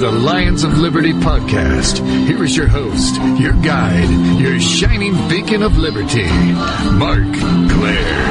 [0.00, 1.98] the Lions of Liberty podcast.
[2.26, 4.08] Here is your host, your guide,
[4.40, 6.24] your shining beacon of liberty,
[6.92, 7.20] Marc
[7.68, 8.30] Clair.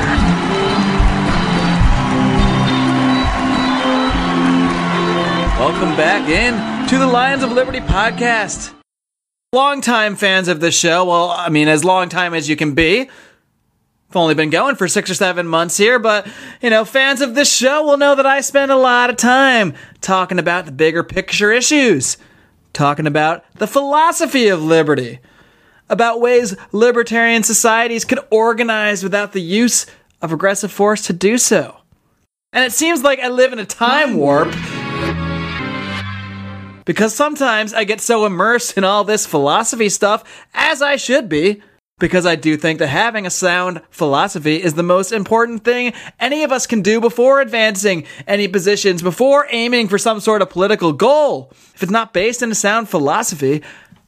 [5.59, 8.73] Welcome back in to the Lions of Liberty podcast.
[9.53, 13.11] Longtime fans of the show, well, I mean, as long time as you can be.
[14.09, 16.27] I've only been going for six or seven months here, but,
[16.63, 19.75] you know, fans of this show will know that I spend a lot of time
[20.01, 22.17] talking about the bigger picture issues,
[22.73, 25.19] talking about the philosophy of liberty,
[25.89, 29.85] about ways libertarian societies could organize without the use
[30.23, 31.77] of aggressive force to do so.
[32.51, 34.49] And it seems like I live in a time warp
[36.83, 40.23] because sometimes I get so immersed in all this philosophy stuff,
[40.55, 41.61] as I should be,
[41.99, 46.43] because I do think that having a sound philosophy is the most important thing any
[46.43, 50.93] of us can do before advancing any positions, before aiming for some sort of political
[50.93, 51.49] goal.
[51.75, 53.61] If it's not based in a sound philosophy,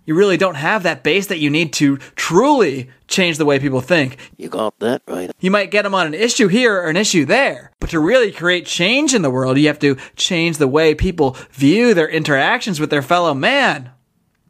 [0.06, 3.82] you really don't have that base that you need to truly change the way people
[3.82, 4.18] think.
[4.38, 5.32] You got that right.
[5.40, 8.32] You might get them on an issue here or an issue there, but to really
[8.32, 12.80] create change in the world, you have to change the way people view their interactions
[12.80, 13.92] with their fellow man.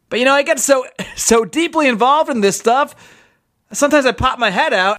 [0.08, 2.94] But you know, I get so so deeply involved in this stuff
[3.72, 4.98] sometimes I pop my head out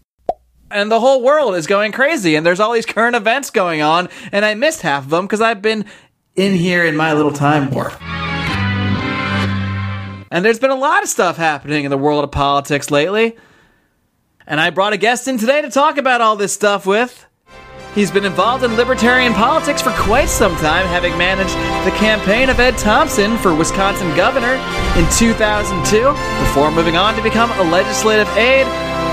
[0.69, 4.09] and the whole world is going crazy and there's all these current events going on
[4.31, 5.85] and I missed half of them because I've been
[6.35, 7.93] in here in my little time warp.
[10.31, 13.37] And there's been a lot of stuff happening in the world of politics lately.
[14.47, 17.27] And I brought a guest in today to talk about all this stuff with.
[17.95, 21.53] He's been involved in libertarian politics for quite some time, having managed
[21.85, 24.57] the campaign of Ed Thompson for Wisconsin governor
[24.97, 26.09] in 2002,
[26.41, 28.65] before moving on to become a legislative aide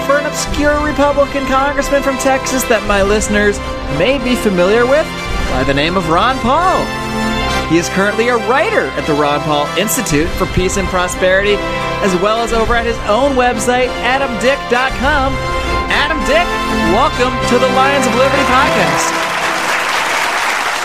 [0.08, 3.58] for an obscure Republican congressman from Texas that my listeners
[4.00, 5.04] may be familiar with
[5.52, 6.80] by the name of Ron Paul.
[7.68, 11.54] He is currently a writer at the Ron Paul Institute for Peace and Prosperity,
[12.00, 15.36] as well as over at his own website, adamdick.com.
[16.10, 16.48] Adam Dick,
[16.92, 19.10] welcome to the Lions of Liberty podcast.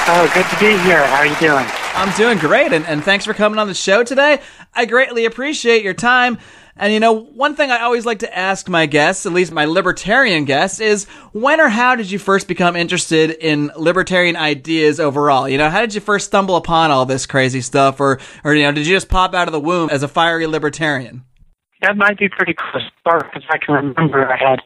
[0.08, 1.04] Oh, good to be here.
[1.04, 1.66] How are you doing?
[1.96, 4.40] I'm doing great, and, and thanks for coming on the show today.
[4.76, 6.38] I greatly appreciate your time.
[6.78, 9.66] And you know, one thing I always like to ask my guests, at least my
[9.66, 15.50] libertarian guests, is when or how did you first become interested in libertarian ideas overall?
[15.50, 18.62] You know, how did you first stumble upon all this crazy stuff, or, or you
[18.62, 21.26] know, did you just pop out of the womb as a fiery libertarian?
[21.82, 24.60] That might be pretty close because I can remember I had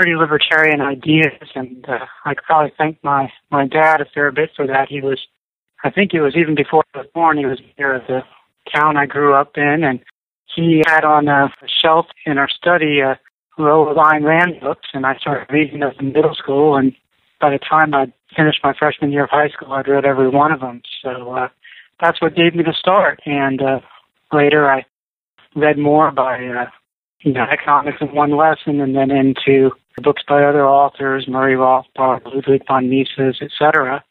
[0.00, 4.48] pretty libertarian ideas, and uh, I could probably thank my my dad a fair bit
[4.56, 4.88] for that.
[4.88, 5.20] He was,
[5.84, 7.36] I think it was even before I was born.
[7.36, 8.22] He was near the
[8.74, 10.00] town I grew up in, and
[10.56, 11.52] he had on a
[11.82, 13.20] shelf in our study a
[13.58, 16.76] row of Ayn Rand books, and I started reading those in middle school.
[16.76, 16.94] And
[17.38, 20.50] by the time I finished my freshman year of high school, I'd read every one
[20.50, 20.80] of them.
[21.02, 21.48] So uh,
[22.00, 23.20] that's what gave me the start.
[23.26, 23.80] And uh,
[24.32, 24.86] later, I
[25.54, 26.70] read more by uh,
[27.20, 32.24] you know economics in one lesson, and then into books by other authors, Murray Rothbard,
[32.24, 34.04] Ludwig von Mises, etc.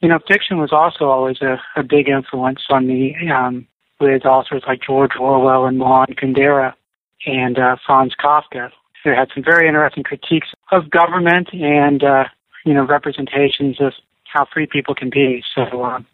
[0.00, 3.16] You know, fiction was also always a, a big influence on me.
[3.32, 3.66] Um,
[4.02, 6.74] with authors like George Orwell and Milan Kundera
[7.24, 8.70] and uh, Franz Kafka,
[9.04, 12.24] who had some very interesting critiques of government and uh,
[12.66, 13.92] you know representations of
[14.24, 15.42] how free people can be.
[15.54, 16.06] So um,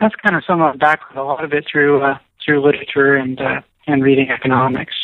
[0.00, 1.18] that's kind of some of the background.
[1.18, 4.94] A lot of it through uh, through literature and uh, and reading economics.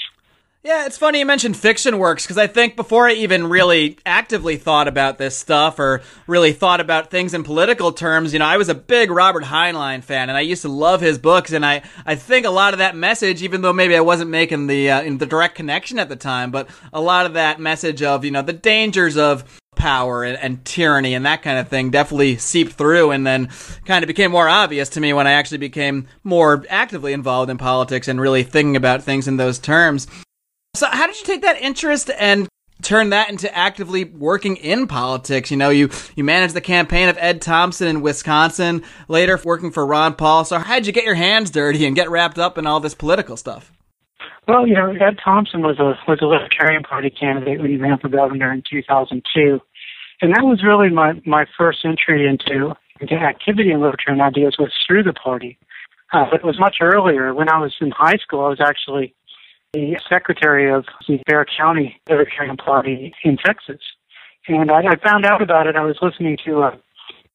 [0.68, 4.58] Yeah, it's funny you mentioned fiction works because I think before I even really actively
[4.58, 8.58] thought about this stuff or really thought about things in political terms, you know, I
[8.58, 11.80] was a big Robert Heinlein fan and I used to love his books and I,
[12.04, 15.16] I think a lot of that message, even though maybe I wasn't making the uh,
[15.16, 18.42] the direct connection at the time, but a lot of that message of you know
[18.42, 23.10] the dangers of power and, and, tyranny and that kind of thing definitely seeped through
[23.12, 23.48] and then
[23.86, 27.56] kind of became more obvious to me when I actually became more actively involved in
[27.56, 30.06] politics and really thinking about things in those terms.
[30.78, 32.48] So, how did you take that interest and
[32.82, 35.50] turn that into actively working in politics?
[35.50, 39.84] You know, you you managed the campaign of Ed Thompson in Wisconsin, later working for
[39.84, 40.44] Ron Paul.
[40.44, 42.94] So, how did you get your hands dirty and get wrapped up in all this
[42.94, 43.72] political stuff?
[44.46, 47.98] Well, you know, Ed Thompson was a was a Libertarian Party candidate when he ran
[47.98, 49.60] for governor in 2002,
[50.22, 54.72] and that was really my my first entry into into activity in libertarian ideas was
[54.86, 55.58] through the party.
[56.12, 57.34] Uh, but it was much earlier.
[57.34, 59.14] When I was in high school, I was actually
[59.72, 63.80] the secretary of the Bexar County Libertarian Party in Texas.
[64.46, 65.76] And I, I found out about it.
[65.76, 66.78] I was listening to a,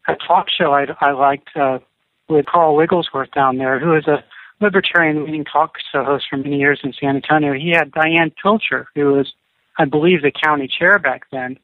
[0.07, 1.79] a talk show I, I liked uh,
[2.27, 4.23] with Carl Wigglesworth down there, who is a
[4.59, 7.53] libertarian leading talk show host for many years in San Antonio.
[7.53, 9.31] He had Diane Pilcher, who was,
[9.77, 11.59] I believe, the county chair back then,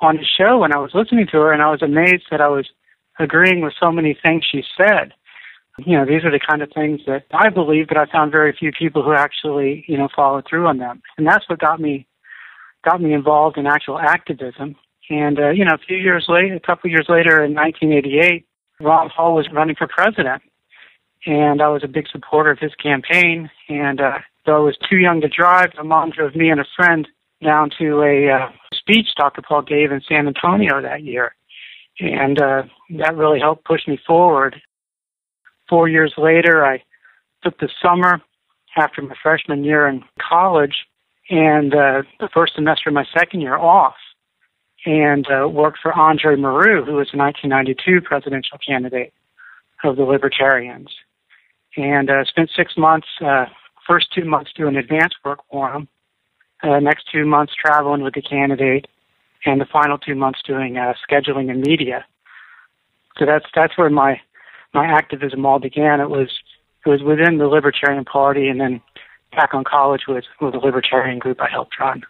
[0.00, 0.64] on his show.
[0.64, 2.66] And I was listening to her, and I was amazed that I was
[3.18, 5.12] agreeing with so many things she said.
[5.78, 8.54] You know, these are the kind of things that I believe, but I found very
[8.56, 11.02] few people who actually, you know, followed through on them.
[11.18, 12.06] And that's what got me
[12.84, 14.76] got me involved in actual activism.
[15.10, 18.46] And uh, you know, a few years later, a couple of years later, in 1988,
[18.80, 20.42] Ron Paul was running for president,
[21.26, 23.50] and I was a big supporter of his campaign.
[23.68, 26.66] And uh, though I was too young to drive, my mom drove me and a
[26.76, 27.06] friend
[27.42, 29.42] down to a uh, speech Dr.
[29.42, 31.34] Paul gave in San Antonio that year,
[32.00, 32.62] and uh,
[32.98, 34.60] that really helped push me forward.
[35.68, 36.82] Four years later, I
[37.42, 38.20] took the summer
[38.76, 40.86] after my freshman year in college
[41.30, 43.94] and uh, the first semester of my second year off
[44.84, 49.12] and uh, worked for Andre Marrou, who was a 1992 presidential candidate
[49.82, 50.90] of the Libertarians.
[51.76, 53.46] And uh, spent six months, uh,
[53.86, 55.88] first two months doing advance work for him,
[56.62, 58.86] uh, next two months traveling with the candidate,
[59.46, 62.04] and the final two months doing uh, scheduling and media.
[63.18, 64.20] So that's that's where my
[64.74, 66.00] my activism all began.
[66.00, 66.28] It was
[66.84, 68.80] it was within the Libertarian Party, and then
[69.32, 72.02] back on college with with a libertarian group I helped run.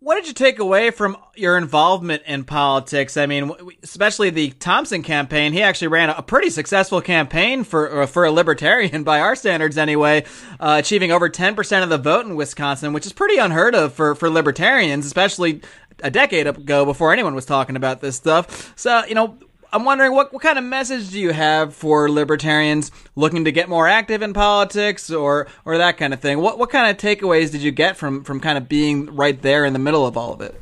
[0.00, 3.16] What did you take away from your involvement in politics?
[3.16, 3.50] I mean,
[3.82, 5.54] especially the Thompson campaign.
[5.54, 9.78] He actually ran a pretty successful campaign for uh, for a libertarian by our standards,
[9.78, 10.24] anyway,
[10.60, 13.94] uh, achieving over ten percent of the vote in Wisconsin, which is pretty unheard of
[13.94, 15.62] for for libertarians, especially
[16.02, 18.72] a decade ago before anyone was talking about this stuff.
[18.76, 19.38] So, you know,
[19.74, 23.68] I'm wondering what, what kind of message do you have for libertarians looking to get
[23.68, 26.38] more active in politics or or that kind of thing?
[26.38, 29.64] What what kind of takeaways did you get from from kind of being right there
[29.64, 30.54] in the middle of all of it?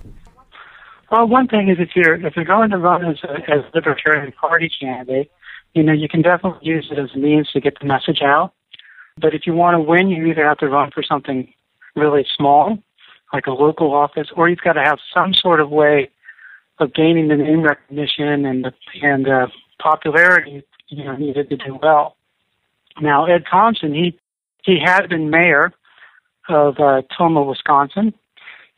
[1.10, 4.32] Well, one thing is if you're if you're going to run as a as libertarian
[4.32, 5.30] party candidate,
[5.74, 8.54] you know you can definitely use it as a means to get the message out.
[9.20, 11.52] But if you want to win, you either have to run for something
[11.94, 12.78] really small,
[13.30, 16.08] like a local office, or you've got to have some sort of way
[16.82, 19.46] of gaining the name recognition and the, and uh,
[19.78, 22.16] popularity you know needed to do well.
[23.00, 24.18] Now Ed Thompson, he
[24.64, 25.72] he had been mayor
[26.48, 28.12] of uh, Tomah, Wisconsin,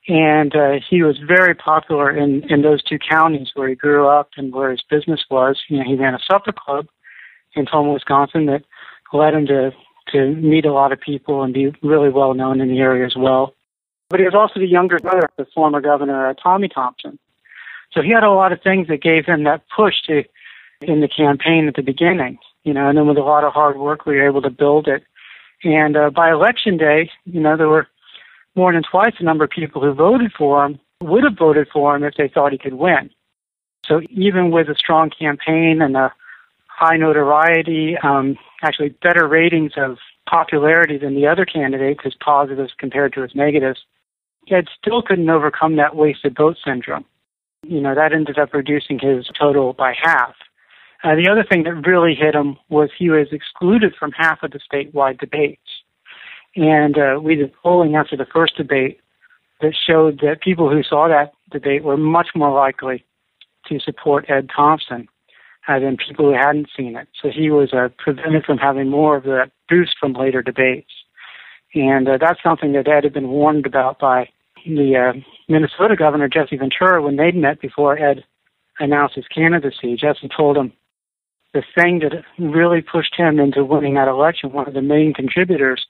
[0.06, 4.30] and uh, he was very popular in in those two counties where he grew up
[4.36, 5.60] and where his business was.
[5.68, 6.86] You know, he ran a supper club
[7.54, 8.64] in Tomah, Wisconsin that
[9.12, 9.70] led him to
[10.12, 13.16] to meet a lot of people and be really well known in the area as
[13.16, 13.54] well.
[14.10, 17.18] But he was also the younger brother of the former governor uh, Tommy Thompson.
[17.92, 20.24] So he had a lot of things that gave him that push to
[20.80, 23.78] in the campaign at the beginning, you know, and then with a lot of hard
[23.78, 25.04] work, we were able to build it.
[25.62, 27.88] And uh, by election day, you know, there were
[28.54, 31.96] more than twice the number of people who voted for him would have voted for
[31.96, 33.10] him if they thought he could win.
[33.86, 36.12] So even with a strong campaign and a
[36.66, 39.98] high notoriety, um, actually better ratings of
[40.28, 43.80] popularity than the other candidates, his positives compared to his negatives,
[44.50, 47.04] Ed still couldn't overcome that wasted vote syndrome
[47.66, 50.34] you know, that ended up reducing his total by half.
[51.02, 54.52] Uh, the other thing that really hit him was he was excluded from half of
[54.52, 55.60] the statewide debates.
[56.56, 59.00] And uh, we did polling after the first debate
[59.60, 63.04] that showed that people who saw that debate were much more likely
[63.66, 65.08] to support Ed Thompson
[65.68, 67.08] uh, than people who hadn't seen it.
[67.20, 70.90] So he was uh, prevented from having more of that boost from later debates.
[71.74, 74.28] And uh, that's something that Ed had been warned about by
[74.64, 78.24] the uh, Minnesota governor Jesse Ventura, when they'd met before Ed
[78.78, 80.72] announced his candidacy, Jesse told him
[81.52, 85.86] the thing that really pushed him into winning that election, one of the main contributors,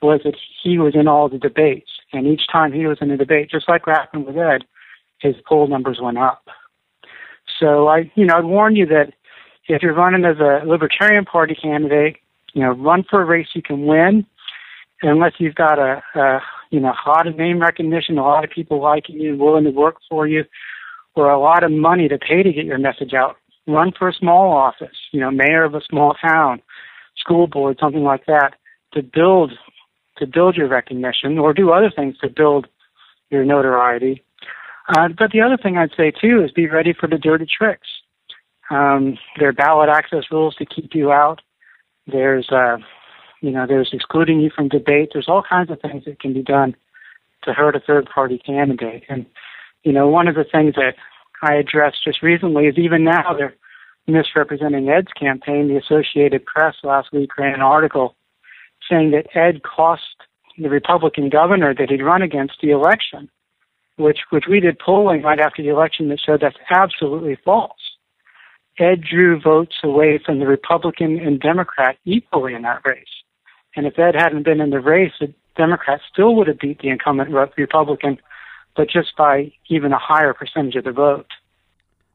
[0.00, 1.90] was that he was in all the debates.
[2.12, 4.64] And each time he was in a debate, just like what happened with Ed,
[5.18, 6.48] his poll numbers went up.
[7.60, 9.12] So I, you know, I'd warn you that
[9.68, 12.16] if you're running as a Libertarian Party candidate,
[12.54, 14.26] you know, run for a race you can win,
[15.02, 16.40] unless you've got a, a
[16.72, 19.70] you know, a lot of name recognition, a lot of people liking you, willing to
[19.70, 20.44] work for you,
[21.14, 23.36] or a lot of money to pay to get your message out.
[23.66, 26.62] Run for a small office, you know, mayor of a small town,
[27.18, 28.54] school board, something like that,
[28.94, 29.52] to build
[30.16, 32.66] to build your recognition, or do other things to build
[33.30, 34.22] your notoriety.
[34.88, 37.88] Uh, but the other thing I'd say too is be ready for the dirty tricks.
[38.70, 41.40] Um, there are ballot access rules to keep you out.
[42.06, 42.78] There's uh,
[43.42, 45.10] you know, there's excluding you from debate.
[45.12, 46.74] There's all kinds of things that can be done
[47.42, 49.02] to hurt a third party candidate.
[49.08, 49.26] And,
[49.82, 50.94] you know, one of the things that
[51.42, 53.56] I addressed just recently is even now they're
[54.06, 55.68] misrepresenting Ed's campaign.
[55.68, 58.14] The Associated Press last week ran an article
[58.88, 60.02] saying that Ed cost
[60.56, 63.28] the Republican governor that he'd run against the election,
[63.96, 67.72] which which we did polling right after the election that showed that's absolutely false.
[68.78, 73.21] Ed drew votes away from the Republican and Democrat equally in that race.
[73.76, 76.88] And if Ed hadn't been in the race, the Democrats still would have beat the
[76.88, 78.18] incumbent Republican,
[78.76, 81.26] but just by even a higher percentage of the vote.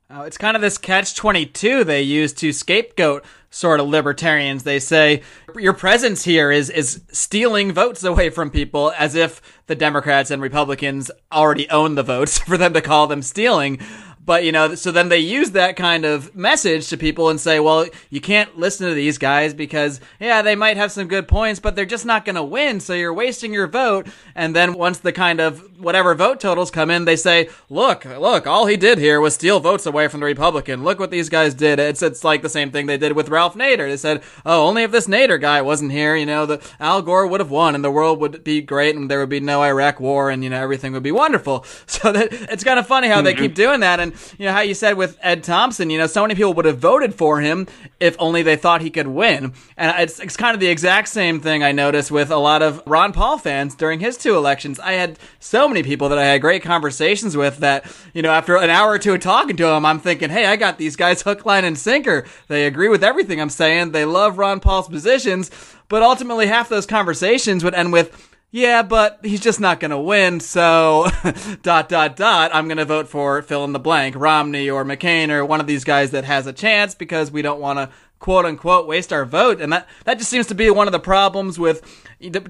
[0.09, 4.63] Oh, it's kind of this catch 22 they use to scapegoat sort of libertarians.
[4.63, 5.21] They say
[5.57, 10.41] your presence here is is stealing votes away from people as if the Democrats and
[10.41, 13.79] Republicans already own the votes for them to call them stealing.
[14.27, 17.61] But, you know, so then they use that kind of message to people and say,
[17.61, 21.61] well, you can't listen to these guys because, yeah, they might have some good points,
[21.61, 22.81] but they're just not going to win.
[22.81, 24.05] So you're wasting your vote.
[24.35, 28.45] And then once the kind of whatever vote totals come in, they say, look, look,
[28.45, 30.83] all he did here was steal votes away from the Republican.
[30.83, 31.79] Look what these guys did.
[31.79, 33.87] It's, it's like the same thing they did with Ralph Nader.
[33.87, 37.27] They said, oh, only if this Nader guy wasn't here, you know, the Al Gore
[37.27, 40.01] would have won and the world would be great and there would be no Iraq
[40.01, 41.65] war and, you know, everything would be wonderful.
[41.87, 43.25] So that it's kind of funny how mm-hmm.
[43.25, 43.99] they keep doing that.
[43.99, 46.65] And, you know, how you said with Ed Thompson, you know, so many people would
[46.65, 47.67] have voted for him
[47.99, 49.53] if only they thought he could win.
[49.75, 52.81] And it's, it's kind of the exact same thing I noticed with a lot of
[52.85, 54.79] Ron Paul fans during his two elections.
[54.79, 58.57] I had so many people that I had great conversations with that, you know, after
[58.57, 61.21] an hour or two of talking to them, I'm thinking, hey, I got these guys
[61.23, 62.25] hook, line, and sinker.
[62.47, 63.91] They agree with everything I'm saying.
[63.91, 65.51] They love Ron Paul's positions.
[65.89, 69.99] But ultimately, half those conversations would end with, yeah, but he's just not going to
[69.99, 70.39] win.
[70.39, 71.07] So,
[71.61, 75.29] dot, dot, dot, I'm going to vote for fill in the blank, Romney or McCain
[75.29, 78.45] or one of these guys that has a chance because we don't want to quote
[78.45, 79.61] unquote waste our vote.
[79.61, 81.83] And that, that just seems to be one of the problems with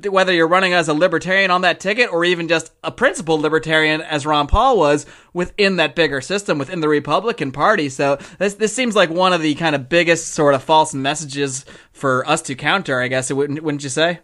[0.09, 3.99] whether you're running as a libertarian on that ticket or even just a principled libertarian
[3.99, 7.89] as Ron Paul was within that bigger system, within the Republican Party.
[7.89, 11.65] So this, this seems like one of the kind of biggest sort of false messages
[11.91, 14.21] for us to counter, I guess, wouldn't, wouldn't you say?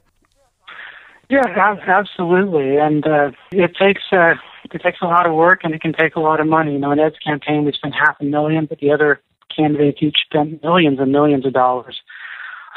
[1.34, 4.36] Yeah, absolutely, and uh, it takes uh,
[4.72, 6.74] it takes a lot of work and it can take a lot of money.
[6.74, 9.20] You know, in Ed's campaign, we spent half a million, but the other
[9.56, 12.02] candidates each spent millions and millions of dollars.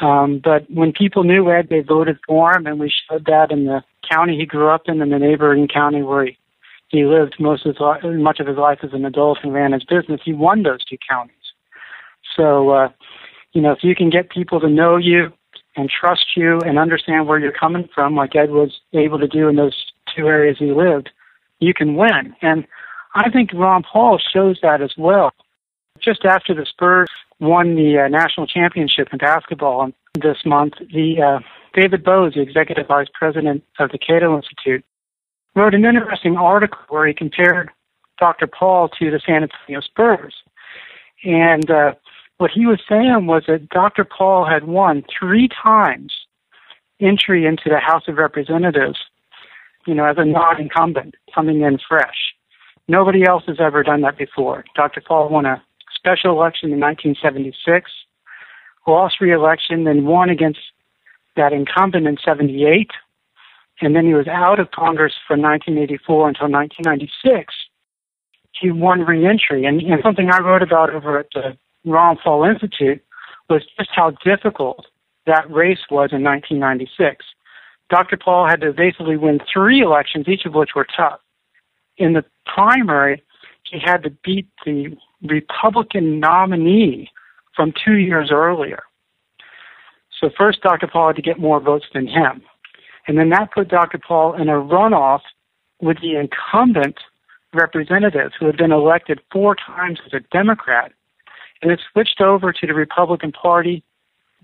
[0.01, 3.65] Um, but when people knew Ed, they voted for him, and we showed that in
[3.65, 6.37] the county he grew up in and the neighboring county where he,
[6.87, 9.73] he lived most of his life, much of his life as an adult and ran
[9.73, 10.21] his business.
[10.25, 11.35] He won those two counties.
[12.35, 12.89] So, uh,
[13.53, 15.31] you know, if you can get people to know you
[15.77, 19.47] and trust you and understand where you're coming from, like Ed was able to do
[19.47, 21.09] in those two areas he lived,
[21.59, 22.35] you can win.
[22.41, 22.67] And
[23.15, 25.31] I think Ron Paul shows that as well.
[25.99, 29.91] Just after the Spurs won the uh, national championship in basketball
[30.21, 31.39] this month, the uh,
[31.73, 34.83] David Boaz, the executive vice president of the Cato Institute,
[35.55, 37.69] wrote an interesting article where he compared
[38.19, 38.47] Dr.
[38.47, 40.33] Paul to the San Antonio Spurs.
[41.23, 41.93] And uh,
[42.37, 44.05] what he was saying was that Dr.
[44.05, 46.13] Paul had won three times
[46.99, 48.99] entry into the House of Representatives,
[49.85, 52.33] you know, as a non-incumbent coming in fresh.
[52.87, 54.65] Nobody else has ever done that before.
[54.75, 55.01] Dr.
[55.01, 55.61] Paul won a
[55.95, 57.91] special election in 1976,
[58.87, 60.59] lost re-election, then won against
[61.35, 62.91] that incumbent in 78,
[63.81, 67.53] and then he was out of Congress from 1984 until 1996.
[68.59, 73.03] He won reentry, and, and something I wrote about over at the Ron Paul Institute
[73.49, 74.85] was just how difficult
[75.25, 77.25] that race was in 1996.
[77.89, 78.17] Dr.
[78.17, 81.19] Paul had to basically win three elections, each of which were tough.
[81.97, 83.23] In the primary,
[83.63, 87.09] he had to beat the Republican nominee
[87.55, 88.83] from two years earlier.
[90.19, 90.87] So first, Dr.
[90.87, 92.41] Paul had to get more votes than him.
[93.07, 93.97] And then that put Dr.
[93.97, 95.21] Paul in a runoff
[95.81, 96.97] with the incumbent
[97.53, 100.91] representative who had been elected four times as a Democrat
[101.61, 103.83] and it switched over to the Republican Party,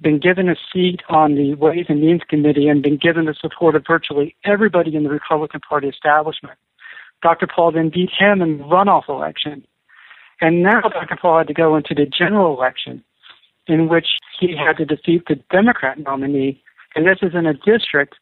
[0.01, 3.75] been given a seat on the Ways and Means Committee, and been given the support
[3.75, 6.58] of virtually everybody in the Republican Party establishment.
[7.22, 7.48] Dr.
[7.48, 9.65] Paul then beat him in the runoff election.
[10.41, 11.17] And now Dr.
[11.22, 13.03] Paul had to go into the general election
[13.67, 14.08] in which
[14.39, 16.62] he had to defeat the Democrat nominee.
[16.96, 18.15] And this is in a district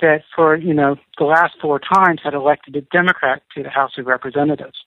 [0.00, 3.92] that for, you know, the last four times had elected a Democrat to the House
[3.96, 4.78] of Representatives.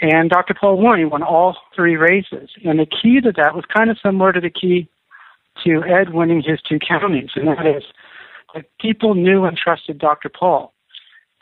[0.00, 0.54] And Dr.
[0.54, 0.96] Paul.
[0.96, 2.50] He won all three races.
[2.64, 4.88] And the key to that was kind of similar to the key
[5.64, 7.82] to Ed winning his two counties, and that is
[8.54, 10.28] that people knew and trusted Dr.
[10.28, 10.72] Paul.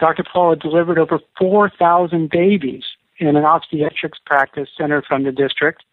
[0.00, 0.25] Dr.
[0.31, 2.85] Paul had delivered over 4,000 babies
[3.19, 5.85] in an obstetrics practice center from the district,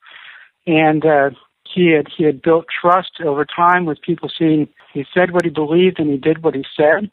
[0.68, 1.30] and uh,
[1.72, 5.50] he had he had built trust over time with people seeing he said what he
[5.50, 7.10] believed and he did what he said.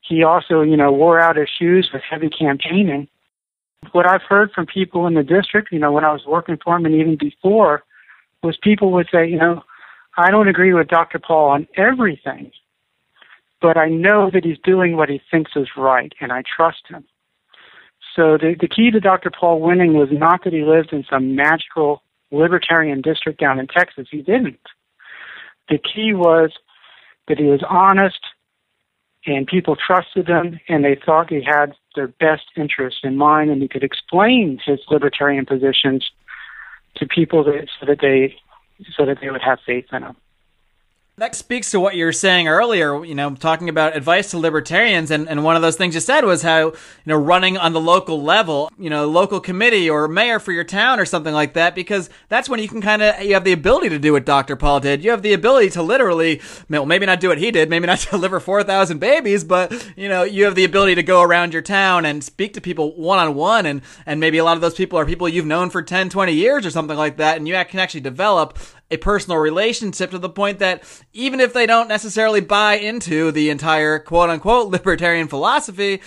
[0.00, 3.08] He also, you know, wore out his shoes with heavy campaigning,
[3.92, 6.76] what I've heard from people in the district, you know, when I was working for
[6.76, 7.84] him and even before,
[8.42, 9.62] was people would say, you know,
[10.16, 11.18] I don't agree with Dr.
[11.18, 12.52] Paul on everything,
[13.60, 17.04] but I know that he's doing what he thinks is right, and I trust him.
[18.14, 19.30] So the, the key to Dr.
[19.30, 24.08] Paul winning was not that he lived in some magical libertarian district down in Texas.
[24.10, 24.60] He didn't.
[25.68, 26.52] The key was
[27.26, 28.20] that he was honest
[29.26, 33.62] and people trusted him and they thought he had their best interests in mind and
[33.62, 36.10] he could explain his libertarian positions
[36.96, 38.36] to people that, so that they
[38.96, 40.16] so that they would have faith in him.
[41.16, 45.12] That speaks to what you were saying earlier, you know, talking about advice to libertarians.
[45.12, 46.74] And, and one of those things you said was how, you
[47.06, 50.98] know, running on the local level, you know, local committee or mayor for your town
[50.98, 53.90] or something like that, because that's when you can kind of, you have the ability
[53.90, 54.56] to do what Dr.
[54.56, 55.04] Paul did.
[55.04, 58.04] You have the ability to literally, well, maybe not do what he did, maybe not
[58.10, 62.04] deliver 4,000 babies, but, you know, you have the ability to go around your town
[62.04, 63.66] and speak to people one on one.
[63.66, 66.32] And, and maybe a lot of those people are people you've known for 10, 20
[66.32, 67.36] years or something like that.
[67.36, 68.58] And you can actually develop
[68.94, 70.82] a personal relationship to the point that
[71.12, 76.00] even if they don't necessarily buy into the entire quote unquote libertarian philosophy,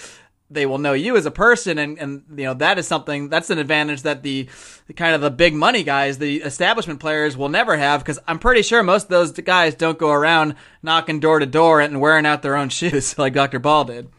[0.50, 1.78] they will know you as a person.
[1.78, 4.48] And, and you know that is something that's an advantage that the,
[4.88, 8.40] the kind of the big money guys the establishment players will never have because i'm
[8.40, 12.26] pretty sure most of those guys don't go around knocking door to door and wearing
[12.26, 14.10] out their own shoes like dr paul did.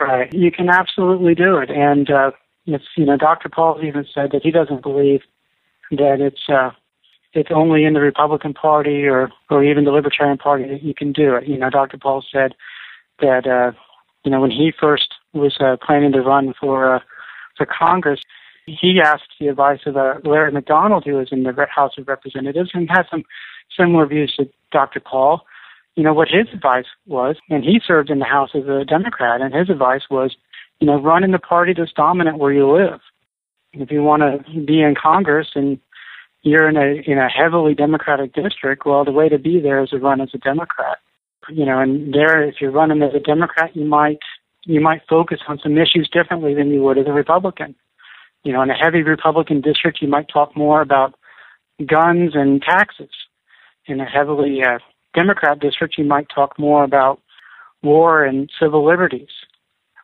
[0.00, 0.32] Right.
[0.34, 1.70] You can absolutely do it.
[1.70, 2.32] And uh,
[2.66, 5.20] it's you know dr paul even said that he doesn't believe
[5.90, 6.70] that it's uh,
[7.34, 11.12] it's only in the Republican Party or or even the Libertarian Party that you can
[11.12, 11.46] do it.
[11.46, 11.98] You know, Dr.
[11.98, 12.54] Paul said
[13.20, 13.76] that uh,
[14.24, 17.00] you know when he first was uh, planning to run for uh,
[17.56, 18.20] for Congress,
[18.66, 22.70] he asked the advice of uh, Larry McDonald, who was in the House of Representatives,
[22.72, 23.24] and had some
[23.76, 25.00] similar views to Dr.
[25.00, 25.44] Paul.
[25.96, 29.40] You know what his advice was, and he served in the House as a Democrat,
[29.40, 30.36] and his advice was,
[30.80, 33.00] you know, run in the party that's dominant where you live.
[33.72, 35.80] If you want to be in Congress and
[36.44, 39.90] you're in a in a heavily Democratic district, well, the way to be there is
[39.90, 40.98] to run as a Democrat.
[41.48, 44.20] You know, and there, if you're running as a Democrat, you might
[44.64, 47.74] you might focus on some issues differently than you would as a Republican.
[48.44, 51.14] You know, in a heavy Republican district, you might talk more about
[51.84, 53.10] guns and taxes.
[53.86, 54.78] In a heavily uh,
[55.14, 57.20] Democrat district, you might talk more about
[57.82, 59.28] war and civil liberties.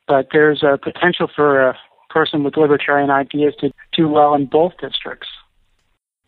[0.06, 1.78] But there's a potential for a
[2.08, 5.28] person with libertarian ideas to do well in both districts.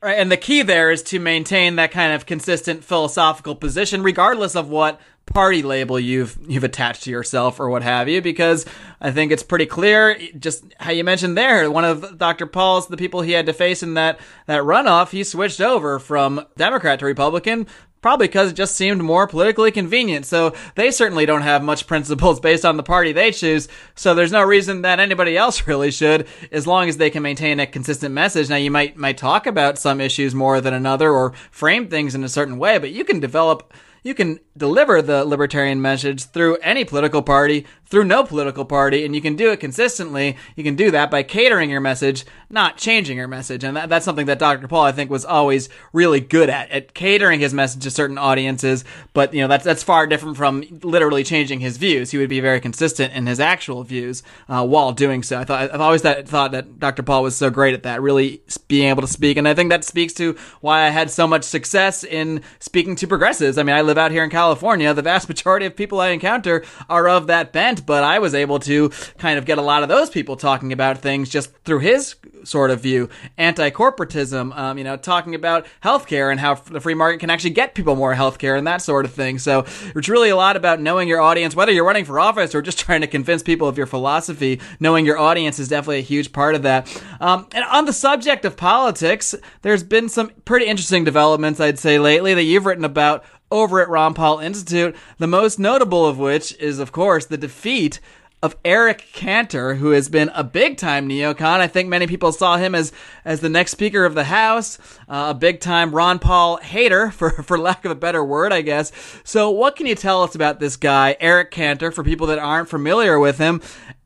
[0.03, 4.57] Right, and the key there is to maintain that kind of consistent philosophical position, regardless
[4.57, 8.67] of what party label you've you've attached to yourself or what have you because
[9.01, 12.47] I think it's pretty clear just how you mentioned there one of Dr.
[12.47, 16.45] Paul's the people he had to face in that that runoff he switched over from
[16.57, 17.67] Democrat to Republican
[18.03, 20.27] Probably because it just seemed more politically convenient.
[20.27, 23.69] So they certainly don't have much principles based on the party they choose.
[23.95, 27.61] So there's no reason that anybody else really should, as long as they can maintain
[27.61, 28.51] a consistent message.
[28.51, 32.25] Now you might might talk about some issues more than another or frame things in
[32.25, 36.85] a certain way, but you can develop you can deliver the libertarian message through any
[36.85, 40.35] political party, through no political party, and you can do it consistently.
[40.57, 43.63] You can do that by catering your message, not changing your message.
[43.65, 44.67] And that, that's something that Dr.
[44.67, 48.83] Paul, I think, was always really good at, at catering his message to certain audiences.
[49.13, 52.13] But, you know, that's, that's far different from literally changing his views.
[52.13, 55.39] He would be very consistent in his actual views, uh, while doing so.
[55.39, 57.03] I thought, I've always that, thought that Dr.
[57.03, 59.37] Paul was so great at that, really being able to speak.
[59.37, 63.07] And I think that speaks to why I had so much success in speaking to
[63.07, 63.59] progressives.
[63.59, 64.95] I mean, I live out here in California.
[64.95, 68.59] The vast majority of people I encounter are of that bent, but I was able
[68.61, 72.17] to kind of get a lot of those people talking about things just through his
[72.45, 73.09] sort of view.
[73.39, 77.75] Anti-corporatism, um, you know, talking about healthcare and how the free market can actually get
[77.75, 79.39] people more healthcare and that sort of thing.
[79.39, 79.65] So
[79.95, 82.79] it's really a lot about knowing your audience, whether you're running for office or just
[82.83, 84.61] trying to convince people of your philosophy.
[84.81, 87.03] Knowing your audience is definitely a huge part of that.
[87.21, 91.99] Um, and on the subject of politics, there's been some pretty interesting developments, I'd say,
[91.99, 94.97] lately that you've written about over at Ron Paul Institute.
[95.19, 98.01] The most notable of which is, of course, the defeat
[98.43, 101.61] of Eric Cantor, who has been a big time neocon.
[101.61, 102.93] I think many people saw him as
[103.25, 107.31] as the next Speaker of the House, uh, a big time Ron Paul hater, for
[107.31, 108.91] for lack of a better word, I guess.
[109.23, 112.69] So, what can you tell us about this guy, Eric Cantor, for people that aren't
[112.69, 113.63] familiar with him?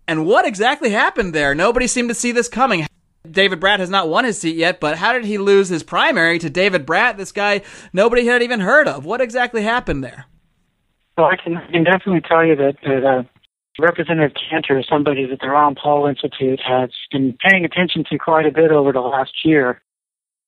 [0.09, 1.55] And what exactly happened there?
[1.55, 2.87] Nobody seemed to see this coming.
[3.37, 6.39] David Brat has not won his seat yet, but how did he lose his primary
[6.39, 7.61] to David Brat, this guy
[7.93, 9.05] nobody had even heard of?
[9.05, 10.25] What exactly happened there?
[11.17, 13.23] Well, I can, I can definitely tell you that, that uh,
[13.79, 18.47] Representative Cantor is somebody that the Ron Paul Institute has been paying attention to quite
[18.47, 19.83] a bit over the last year.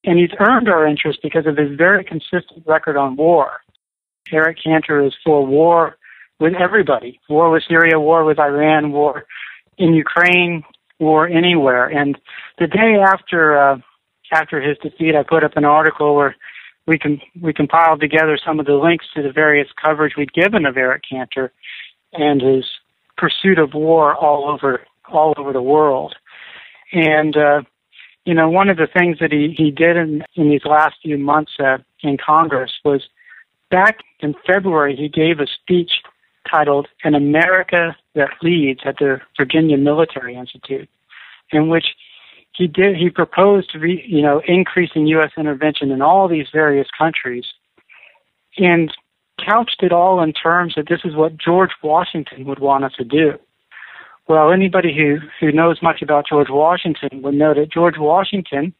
[0.03, 3.59] And he's earned our interest because of his very consistent record on war.
[4.31, 5.97] Eric Cantor is for war
[6.39, 9.25] with everybody war with Syria, war with Iran, war
[9.77, 10.63] in Ukraine,
[10.99, 11.87] war anywhere.
[11.87, 12.17] And
[12.57, 13.77] the day after uh,
[14.31, 16.35] after his defeat, I put up an article where
[16.85, 20.65] we can we compiled together some of the links to the various coverage we'd given
[20.65, 21.51] of Eric Cantor
[22.13, 22.65] and his
[23.17, 24.81] pursuit of war all over
[25.11, 26.15] all over the world.
[26.91, 27.61] And uh,
[28.25, 31.17] you know, one of the things that he he did in in these last few
[31.17, 33.07] months uh, in Congress was
[33.69, 35.91] back in February he gave a speech
[36.49, 40.89] titled An America That Leads at the Virginia Military Institute,
[41.51, 41.85] in which
[42.53, 45.31] he did he proposed re, you know increasing U.S.
[45.37, 47.45] intervention in all these various countries,
[48.57, 48.91] and
[49.43, 53.05] couched it all in terms that this is what George Washington would want us to
[53.05, 53.33] do.
[54.27, 58.73] Well, anybody who who knows much about George Washington would know that George Washington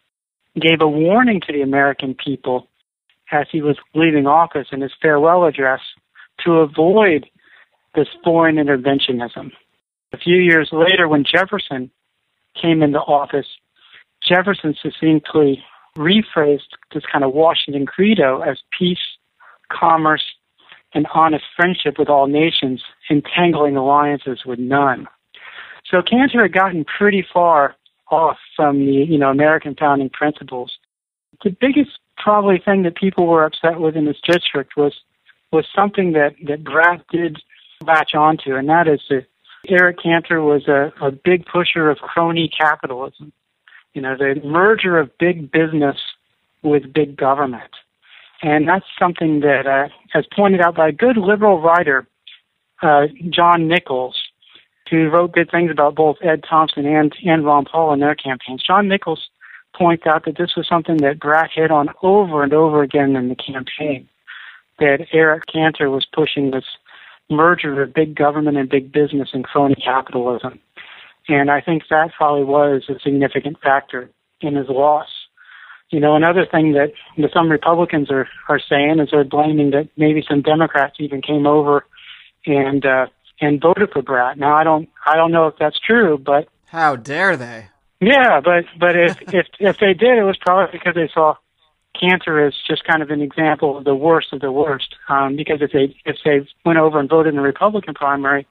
[0.59, 2.67] gave a warning to the American people
[3.31, 5.81] as he was leaving office in his farewell address
[6.43, 7.25] to avoid
[7.95, 9.51] this foreign interventionism.
[10.13, 11.91] A few years later, when Jefferson
[12.59, 13.47] came into office,
[14.27, 15.63] Jefferson succinctly
[15.97, 18.97] rephrased this kind of Washington credo as peace,
[19.71, 20.23] commerce,
[20.93, 25.07] and honest friendship with all nations, entangling alliances with none.
[25.89, 27.75] So Cantor had gotten pretty far
[28.11, 30.73] off from the you know American founding principles.
[31.43, 34.93] The biggest probably thing that people were upset with in this district was
[35.51, 37.37] was something that that Brat did
[37.85, 39.25] latch onto, and that is that
[39.67, 43.31] Eric Cantor was a, a big pusher of crony capitalism.
[43.93, 45.97] You know, the merger of big business
[46.61, 47.71] with big government.
[48.41, 52.07] And that's something that, uh, as pointed out by a good liberal writer,
[52.81, 54.15] uh, John Nichols,
[54.89, 58.63] who wrote good things about both Ed Thompson and, and Ron Paul in their campaigns.
[58.65, 59.29] John Nichols
[59.75, 63.29] points out that this was something that Brat hit on over and over again in
[63.29, 64.07] the campaign,
[64.79, 66.65] that Eric Cantor was pushing this
[67.29, 70.59] merger of big government and big business and crony capitalism.
[71.27, 74.09] And I think that probably was a significant factor
[74.41, 75.07] in his loss.
[75.89, 76.91] You know, another thing that
[77.33, 81.85] some Republicans are, are saying is they're blaming that maybe some Democrats even came over
[82.45, 83.07] and uh,
[83.41, 84.37] and voted for Brat.
[84.37, 87.67] Now I don't I don't know if that's true, but how dare they?
[87.99, 91.35] Yeah, but but if if if they did, it was probably because they saw
[91.99, 94.95] Cantor is just kind of an example of the worst of the worst.
[95.07, 98.47] Um, because if they if they went over and voted in the Republican primary,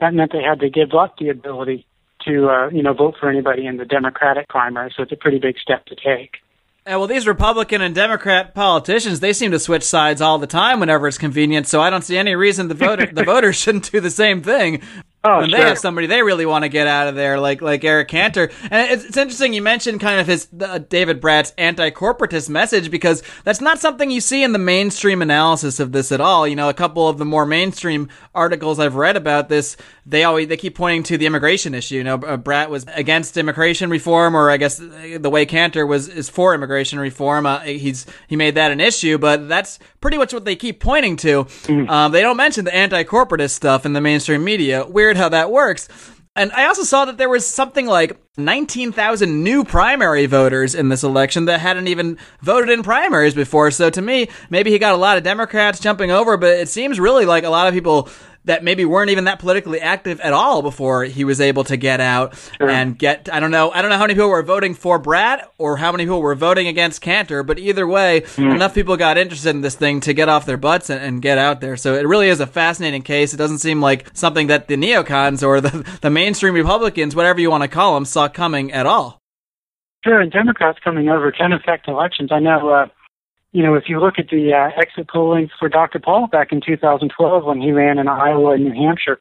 [0.00, 1.86] that meant they had to give up the ability
[2.26, 4.92] to uh, you know vote for anybody in the Democratic primary.
[4.96, 6.38] So it's a pretty big step to take.
[6.86, 10.80] Yeah, well, these Republican and Democrat politicians, they seem to switch sides all the time
[10.80, 11.68] whenever it's convenient.
[11.68, 14.82] So I don't see any reason the voter the voters shouldn't do the same thing.
[15.22, 15.58] Oh, when sure.
[15.58, 18.50] they have somebody they really want to get out of there, like like Eric Cantor.
[18.70, 23.22] And it's, it's interesting you mentioned kind of his uh, David Brat's anti-corporatist message because
[23.44, 26.48] that's not something you see in the mainstream analysis of this at all.
[26.48, 30.48] You know, a couple of the more mainstream articles I've read about this, they always
[30.48, 31.96] they keep pointing to the immigration issue.
[31.96, 35.86] You know, uh, Brat was against immigration reform, or I guess uh, the way Cantor
[35.86, 37.44] was is for immigration reform.
[37.44, 41.16] Uh, he's he made that an issue, but that's pretty much what they keep pointing
[41.16, 41.44] to.
[41.44, 41.90] Mm-hmm.
[41.90, 44.86] Um, they don't mention the anti-corporatist stuff in the mainstream media.
[44.86, 45.88] Weird how that works.
[46.36, 51.02] And I also saw that there was something like 19,000 new primary voters in this
[51.02, 53.70] election that hadn't even voted in primaries before.
[53.72, 57.00] So to me, maybe he got a lot of Democrats jumping over, but it seems
[57.00, 58.08] really like a lot of people
[58.46, 62.00] that maybe weren't even that politically active at all before he was able to get
[62.00, 62.70] out Sure.
[62.70, 65.50] and get I don't know I don't know how many people were voting for Brat
[65.58, 69.50] or how many people were voting against Cantor, but either way, enough people got interested
[69.50, 71.76] in this thing to get off their butts and, and get out there.
[71.76, 73.34] So it really is a fascinating case.
[73.34, 77.50] It doesn't seem like something that the neocons or the, the mainstream Republicans, whatever you
[77.50, 79.18] want to call them, saw coming at all.
[80.02, 82.30] Sure, and Democrats coming over can affect elections.
[82.32, 82.86] I know, uh,
[83.52, 85.98] you know, if you look at the uh, exit polling for Dr.
[85.98, 89.20] Paul back in 2012 when he ran in Iowa and New Hampshire,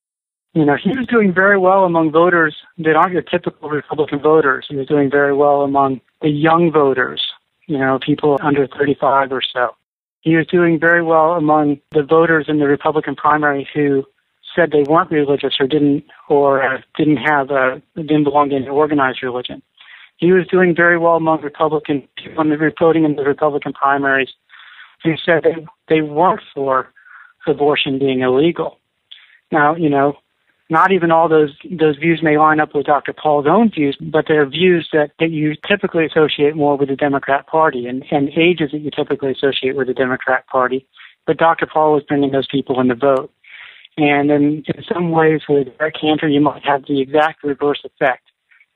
[0.53, 4.65] you know, he was doing very well among voters that aren't your typical Republican voters.
[4.69, 7.21] He was doing very well among the young voters,
[7.67, 9.75] you know, people under 35 or so.
[10.21, 14.03] He was doing very well among the voters in the Republican primary who
[14.55, 18.67] said they weren't religious or didn't or uh, didn't have uh, didn't belong to any
[18.67, 19.61] organized religion
[20.19, 24.29] he was doing very well among Republican people in the voting in the Republican primaries
[25.03, 26.89] who said they, they weren't for
[27.47, 28.77] abortion being illegal.
[29.51, 30.17] Now, you know,
[30.69, 33.13] not even all those those views may line up with Dr.
[33.13, 37.47] Paul's own views, but they're views that, that you typically associate more with the Democrat
[37.47, 40.86] Party and, and ages that you typically associate with the Democrat Party.
[41.25, 41.65] But Dr.
[41.65, 43.32] Paul was bringing those people in the vote.
[43.97, 48.28] And in, in some ways, with Eric Cantor, you might have the exact reverse effect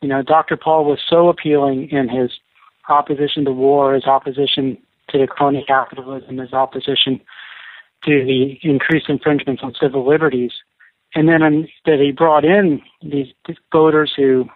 [0.04, 0.58] you know, Dr.
[0.58, 2.30] Paul was so appealing in his
[2.90, 4.78] opposition to war, his opposition
[5.10, 7.22] to the crony capitalism, his opposition
[8.04, 10.52] to the increased infringements on civil liberties,
[11.16, 13.28] and then um, that he brought in these
[13.72, 14.50] voters who,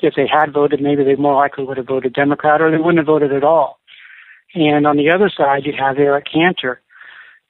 [0.00, 2.98] if they had voted, maybe they more likely would have voted Democrat or they wouldn't
[2.98, 3.78] have voted at all.
[4.54, 6.80] And on the other side, you have Eric Cantor,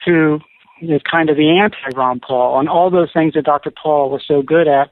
[0.05, 0.41] who
[0.83, 2.55] is kind of the anti-Ron Paul.
[2.55, 3.71] On all those things that Dr.
[3.71, 4.91] Paul was so good at,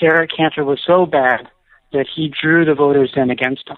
[0.00, 1.50] Eric Cantor was so bad
[1.92, 3.76] that he drew the voters in against him.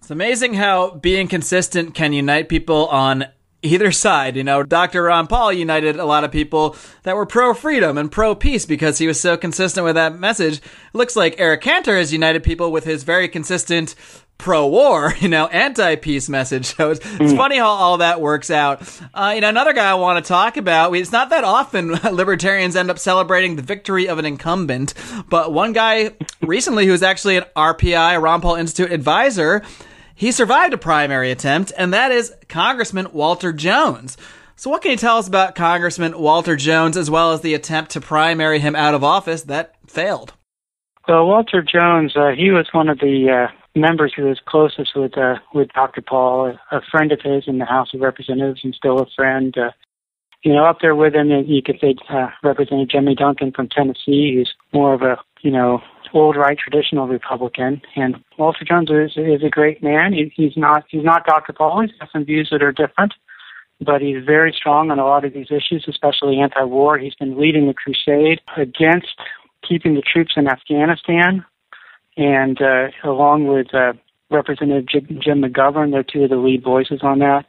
[0.00, 3.26] It's amazing how being consistent can unite people on
[3.62, 4.36] either side.
[4.36, 5.04] You know, Dr.
[5.04, 8.98] Ron Paul united a lot of people that were pro freedom and pro peace because
[8.98, 10.58] he was so consistent with that message.
[10.58, 10.62] It
[10.94, 13.94] looks like Eric Cantor has united people with his very consistent
[14.38, 16.66] pro-war, you know, anti-peace message.
[16.66, 17.36] So it's, it's mm.
[17.36, 18.82] funny how all that works out.
[19.14, 20.94] Uh, you know, another guy I want to talk about.
[20.94, 24.94] It's not that often libertarians end up celebrating the victory of an incumbent,
[25.28, 29.62] but one guy recently who was actually an RPI, Ron Paul Institute advisor,
[30.14, 34.16] he survived a primary attempt, and that is Congressman Walter Jones.
[34.58, 37.90] So, what can you tell us about Congressman Walter Jones as well as the attempt
[37.90, 40.32] to primary him out of office that failed?
[41.06, 45.16] Well, Walter Jones, uh, he was one of the uh, members who was closest with
[45.16, 46.02] uh, with Dr.
[46.02, 49.56] Paul, a, a friend of his in the House of Representatives, and still a friend.
[49.56, 49.70] Uh,
[50.42, 54.34] you know, up there with him, you could say uh, Representative Jimmy Duncan from Tennessee,
[54.34, 55.80] who's more of a you know
[56.14, 60.12] old right traditional Republican, and Walter Jones is, is a great man.
[60.12, 61.52] He, he's not he's not Dr.
[61.52, 61.82] Paul.
[61.82, 63.14] He's got some views that are different,
[63.80, 66.98] but he's very strong on a lot of these issues, especially anti-war.
[66.98, 69.20] He's been leading the crusade against
[69.66, 71.44] keeping the troops in Afghanistan,
[72.16, 73.92] and uh, along with uh,
[74.30, 77.44] Representative Jim, McGovern, they're two of the lead voices on that.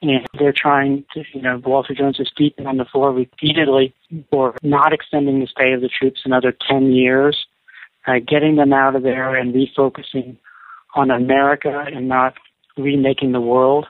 [0.00, 3.94] And they're trying to, you know, Walter Jones is speaking on the floor repeatedly
[4.30, 7.46] for not extending the stay of the troops another 10 years
[8.06, 10.36] uh, getting them out of there and refocusing
[10.94, 12.34] on America and not
[12.76, 13.86] remaking the world.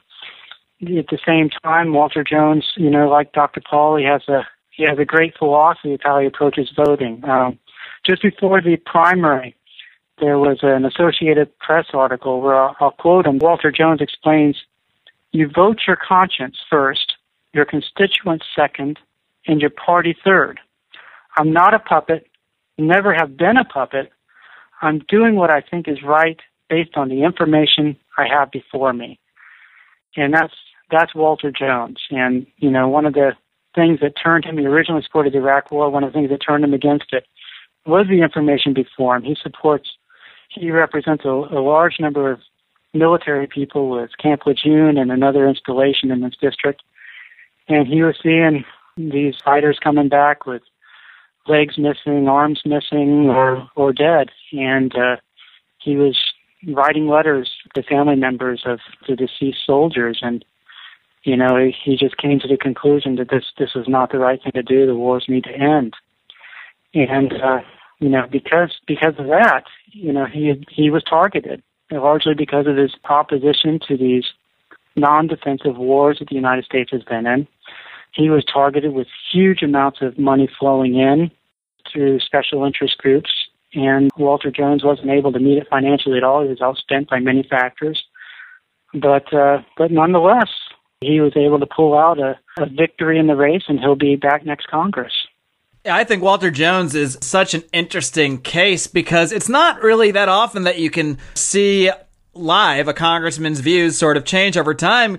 [0.82, 3.62] At the same time, Walter Jones, you know, like Dr.
[3.68, 7.22] Paul, he has a he has a great philosophy of how he approaches voting.
[7.24, 7.58] Um,
[8.04, 9.54] just before the primary,
[10.18, 13.38] there was an Associated Press article where I'll, I'll quote him.
[13.38, 14.56] Walter Jones explains,
[15.32, 17.14] "You vote your conscience first,
[17.52, 18.98] your constituents second,
[19.46, 20.60] and your party third.
[21.36, 22.26] I'm not a puppet
[22.78, 24.10] never have been a puppet.
[24.80, 29.18] I'm doing what I think is right based on the information I have before me.
[30.16, 30.54] And that's
[30.90, 31.98] that's Walter Jones.
[32.10, 33.32] And, you know, one of the
[33.74, 36.42] things that turned him, he originally supported the Iraq War, one of the things that
[36.46, 37.24] turned him against it
[37.86, 39.22] was the information before him.
[39.22, 39.88] He supports,
[40.54, 42.40] he represents a, a large number of
[42.94, 46.82] military people with Camp Lejeune and another installation in this district.
[47.68, 48.64] And he was seeing
[48.96, 50.62] these fighters coming back with
[51.46, 55.16] legs missing, arms missing, or or dead, and uh,
[55.78, 56.18] he was
[56.68, 60.44] writing letters to family members of the deceased soldiers, and
[61.24, 64.18] you know he, he just came to the conclusion that this this was not the
[64.18, 64.86] right thing to do.
[64.86, 65.94] The wars need to end,
[66.94, 67.60] and uh,
[68.02, 69.62] you know because because of that,
[69.92, 74.24] you know he he was targeted largely because of his opposition to these
[74.96, 77.46] non-defensive wars that the United States has been in.
[78.14, 81.30] He was targeted with huge amounts of money flowing in
[81.90, 83.30] through special interest groups,
[83.74, 86.42] and Walter Jones wasn't able to meet it financially at all.
[86.42, 88.02] He was outspent by many factors.
[88.92, 90.50] But uh, but nonetheless,
[91.00, 94.16] he was able to pull out a, a victory in the race, and he'll be
[94.16, 95.12] back next Congress.
[95.84, 100.62] I think Walter Jones is such an interesting case because it's not really that often
[100.64, 101.90] that you can see
[102.34, 105.18] live a congressman's views sort of change over time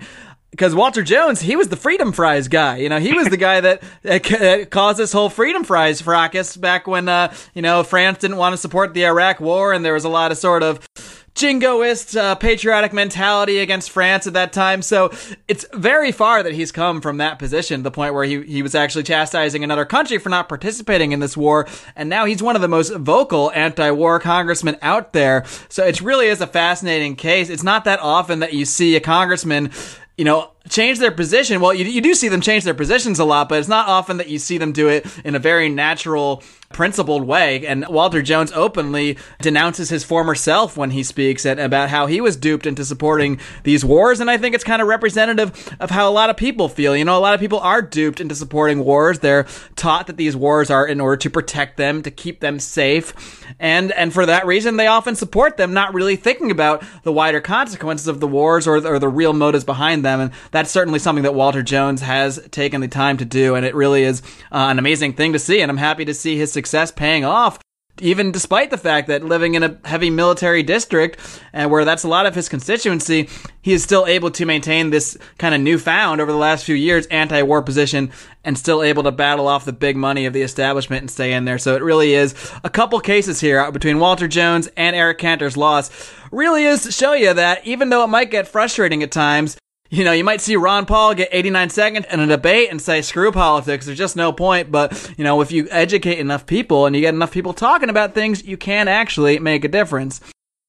[0.51, 2.77] because Walter Jones, he was the Freedom Fries guy.
[2.77, 6.85] You know, he was the guy that, that caused this whole Freedom Fries fracas back
[6.85, 10.05] when, uh, you know, France didn't want to support the Iraq War, and there was
[10.05, 10.87] a lot of sort of
[11.35, 14.81] jingoist uh, patriotic mentality against France at that time.
[14.81, 15.11] So
[15.47, 18.75] it's very far that he's come from that position the point where he, he was
[18.75, 21.67] actually chastising another country for not participating in this war.
[21.95, 25.45] And now he's one of the most vocal anti-war congressmen out there.
[25.69, 27.49] So it really is a fascinating case.
[27.49, 29.71] It's not that often that you see a congressman
[30.17, 31.59] you know, change their position.
[31.61, 34.17] Well, you, you do see them change their positions a lot, but it's not often
[34.17, 37.65] that you see them do it in a very natural, principled way.
[37.65, 42.19] And Walter Jones openly denounces his former self when he speaks at, about how he
[42.19, 44.19] was duped into supporting these wars.
[44.19, 46.95] And I think it's kind of representative of how a lot of people feel.
[46.95, 49.19] You know, a lot of people are duped into supporting wars.
[49.19, 49.45] They're
[49.75, 53.45] taught that these wars are in order to protect them, to keep them safe.
[53.59, 57.39] And, and for that reason, they often support them, not really thinking about the wider
[57.41, 60.19] consequences of the wars or, or the real motives behind them.
[60.19, 63.55] And that's certainly something that Walter Jones has taken the time to do.
[63.55, 65.59] And it really is uh, an amazing thing to see.
[65.61, 67.59] And I'm happy to see his success paying off
[68.01, 71.19] even despite the fact that living in a heavy military district
[71.53, 73.29] and where that's a lot of his constituency,
[73.61, 77.05] he is still able to maintain this kind of newfound over the last few years
[77.07, 78.11] anti-war position
[78.43, 81.45] and still able to battle off the big money of the establishment and stay in
[81.45, 81.59] there.
[81.59, 85.91] So it really is a couple cases here between Walter Jones and Eric Cantor's loss
[86.31, 89.55] really is to show you that even though it might get frustrating at times,
[89.93, 93.03] you know, you might see Ron Paul get 89 seconds in a debate and say,
[93.03, 94.71] screw politics, there's just no point.
[94.71, 98.15] But, you know, if you educate enough people and you get enough people talking about
[98.15, 100.19] things, you can actually make a difference.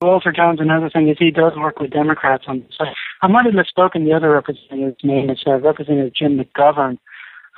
[0.02, 2.66] Walter Jones, another thing is he does work with Democrats on
[3.22, 5.30] I might have misspoken the other representative's name.
[5.30, 6.98] It's uh, Representative Jim McGovern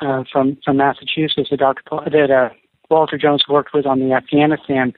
[0.00, 1.82] uh, from from Massachusetts that Dr.
[2.08, 2.50] That uh,
[2.88, 4.94] Walter Jones worked with on the Afghanistan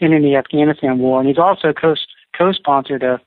[0.00, 1.94] in the Afghanistan war, and he's also co
[2.36, 3.18] co-sponsored a,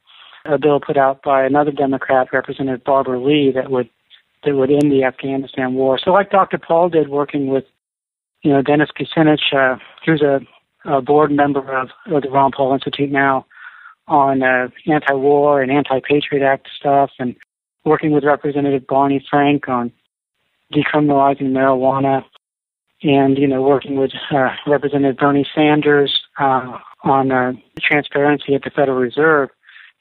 [0.45, 3.89] a bill put out by another Democrat, Representative Barbara Lee, that would
[4.43, 5.97] that would end the Afghanistan war.
[5.97, 6.57] So, like Dr.
[6.57, 7.65] Paul did, working with
[8.41, 10.41] you know Dennis Kucinich, uh, who's a,
[10.85, 13.45] a board member of, of the Ron Paul Institute now,
[14.07, 17.35] on uh, anti-war and anti-patriot act stuff, and
[17.85, 19.91] working with Representative Barney Frank on
[20.73, 22.23] decriminalizing marijuana,
[23.01, 28.69] and you know working with uh, Representative Bernie Sanders uh, on uh, transparency at the
[28.69, 29.49] Federal Reserve.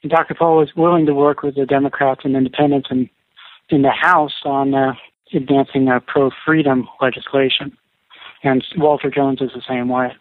[0.07, 0.35] Dr.
[0.35, 3.09] Paul was willing to work with the Democrats and Independents and
[3.69, 4.93] in the House on uh,
[5.33, 7.75] advancing uh, pro-freedom legislation.
[8.43, 10.13] And Walter Jones is the same way.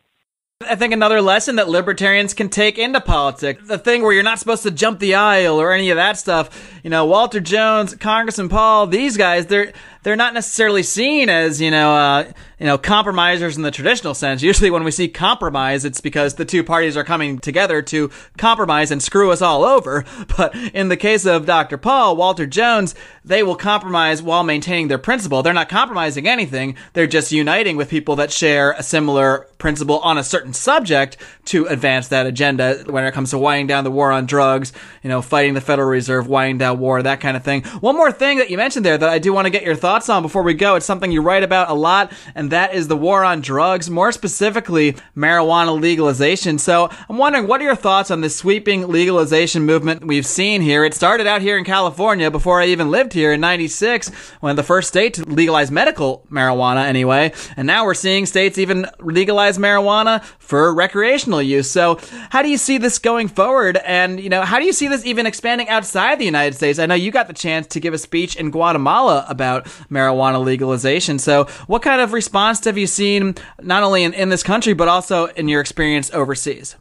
[0.69, 4.39] I think another lesson that libertarians can take into politics, the thing where you're not
[4.39, 6.81] supposed to jump the aisle or any of that stuff.
[6.85, 11.71] You know, Walter Jones, Congressman Paul, these guys, they're they're not necessarily seen as you
[11.71, 14.43] know uh, you know compromisers in the traditional sense.
[14.43, 18.91] Usually, when we see compromise, it's because the two parties are coming together to compromise
[18.91, 20.05] and screw us all over.
[20.37, 21.77] But in the case of Dr.
[21.77, 25.43] Paul, Walter Jones, they will compromise while maintaining their principle.
[25.43, 26.77] They're not compromising anything.
[26.95, 31.67] They're just uniting with people that share a similar principle on a certain subject to
[31.67, 35.21] advance that agenda when it comes to winding down the war on drugs, you know,
[35.21, 37.63] fighting the Federal Reserve, winding down war, that kind of thing.
[37.81, 39.92] One more thing that you mentioned there that I do want to get your thoughts
[39.93, 40.75] thoughts on before we go.
[40.75, 44.11] It's something you write about a lot, and that is the war on drugs, more
[44.11, 46.57] specifically marijuana legalization.
[46.57, 50.83] So I'm wondering, what are your thoughts on this sweeping legalization movement we've seen here?
[50.87, 54.09] It started out here in California before I even lived here in 96,
[54.41, 58.87] when the first state to legalize medical marijuana anyway, and now we're seeing states even
[58.99, 61.71] legalize marijuana for recreational use.
[61.71, 62.01] So
[62.31, 63.77] how do you see this going forward?
[63.85, 66.79] And, you know, how do you see this even expanding outside the United States?
[66.79, 71.19] I know you got the chance to give a speech in Guatemala about marijuana legalization.
[71.19, 74.89] So, what kind of response have you seen not only in, in this country, but
[74.89, 76.77] also in your experience overseas?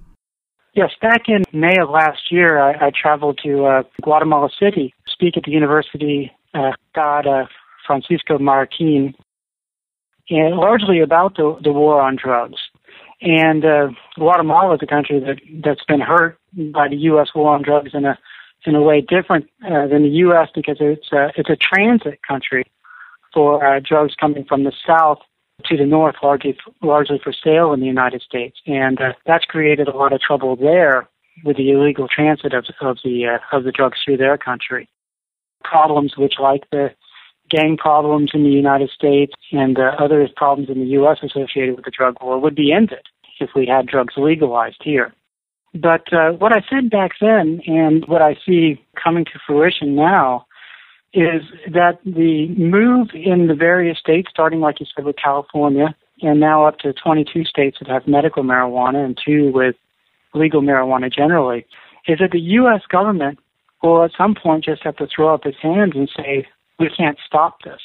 [0.74, 5.12] Yes, back in May of last year, I, I traveled to uh, Guatemala City, to
[5.12, 7.46] speak at the University uh, God uh,
[7.86, 9.14] Francisco Marroquin,
[10.30, 12.60] and largely about the, the war on drugs.
[13.22, 16.38] And uh, Guatemala is a country that that's been hurt
[16.74, 17.30] by the U.S.
[17.36, 18.18] war on drugs in a
[18.66, 20.50] in a way different uh, than the U.S.
[20.54, 22.64] because it's a, it's a transit country
[23.34, 25.20] for uh, drugs coming from the south
[25.66, 29.88] to the north, largely largely for sale in the United States, and uh, that's created
[29.88, 31.08] a lot of trouble there
[31.44, 34.90] with the illegal transit of, of the uh, of the drugs through their country.
[35.64, 36.90] Problems which, like the
[37.50, 41.18] gang problems in the United States and uh, other problems in the U.S.
[41.22, 43.06] associated with the drug war, would be ended
[43.40, 45.14] if we had drugs legalized here.
[45.74, 50.46] But uh, what I said back then, and what I see coming to fruition now,
[51.14, 56.40] is that the move in the various states, starting like you said with California, and
[56.40, 59.76] now up to 22 states that have medical marijuana and two with
[60.34, 61.66] legal marijuana generally,
[62.08, 62.82] is that the U.S.
[62.90, 63.40] government
[63.84, 66.48] will at some point just have to throw up its hands and say,
[66.80, 67.82] we can't stop this.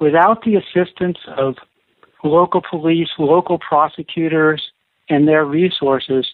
[0.00, 1.56] Without the assistance of
[2.22, 4.70] local police, local prosecutors,
[5.08, 6.26] and their resources,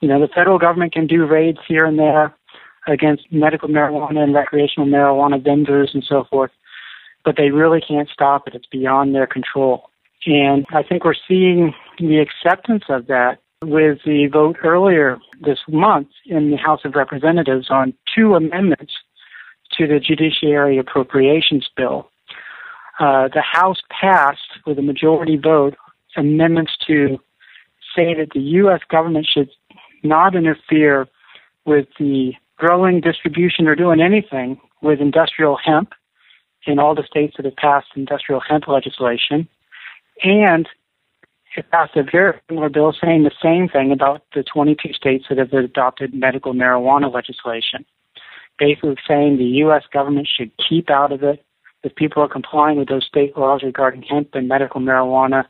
[0.00, 2.34] you know, the federal government can do raids here and there
[2.86, 6.50] against medical marijuana and recreational marijuana vendors and so forth,
[7.24, 8.54] but they really can't stop it.
[8.54, 9.90] It's beyond their control.
[10.26, 16.08] And I think we're seeing the acceptance of that with the vote earlier this month
[16.26, 18.92] in the House of Representatives on two amendments
[19.72, 22.08] to the Judiciary Appropriations Bill.
[22.98, 25.76] Uh, the House passed with a majority vote
[26.16, 27.18] amendments to
[27.94, 28.80] say that the U.S.
[28.90, 29.50] government should
[30.02, 31.06] not interfere
[31.64, 35.92] with the growing, distribution, or doing anything with industrial hemp
[36.66, 39.48] in all the states that have passed industrial hemp legislation.
[40.22, 40.68] And
[41.56, 45.38] it passed a very similar bill saying the same thing about the 22 states that
[45.38, 47.84] have adopted medical marijuana legislation.
[48.58, 49.84] Basically saying the U.S.
[49.92, 51.44] government should keep out of it.
[51.82, 55.44] If people are complying with those state laws regarding hemp and medical marijuana,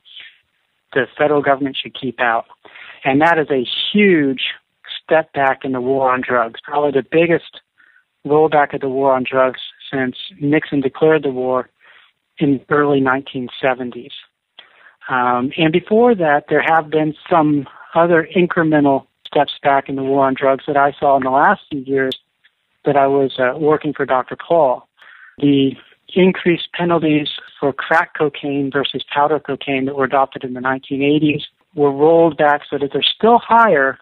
[0.93, 2.47] the federal government should keep out.
[3.05, 4.43] And that is a huge
[5.07, 7.61] step back in the war on drugs, probably the biggest
[8.27, 11.71] rollback of the war on drugs since Nixon declared the war
[12.39, 14.11] in the early 1970s.
[15.09, 20.27] Um, and before that, there have been some other incremental steps back in the war
[20.27, 22.19] on drugs that I saw in the last few years
[22.85, 24.37] that I was uh, working for Dr.
[24.37, 24.89] Paul.
[25.39, 25.73] The
[26.15, 27.29] increased penalties
[27.59, 31.43] for crack cocaine versus powder cocaine that were adopted in the 1980s
[31.75, 33.99] were rolled back so that they're still higher,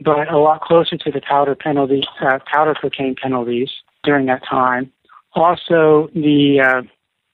[0.00, 3.70] but a lot closer to the powder penalty, uh, powder cocaine penalties.
[4.02, 4.92] during that time.
[5.34, 6.82] Also, the uh,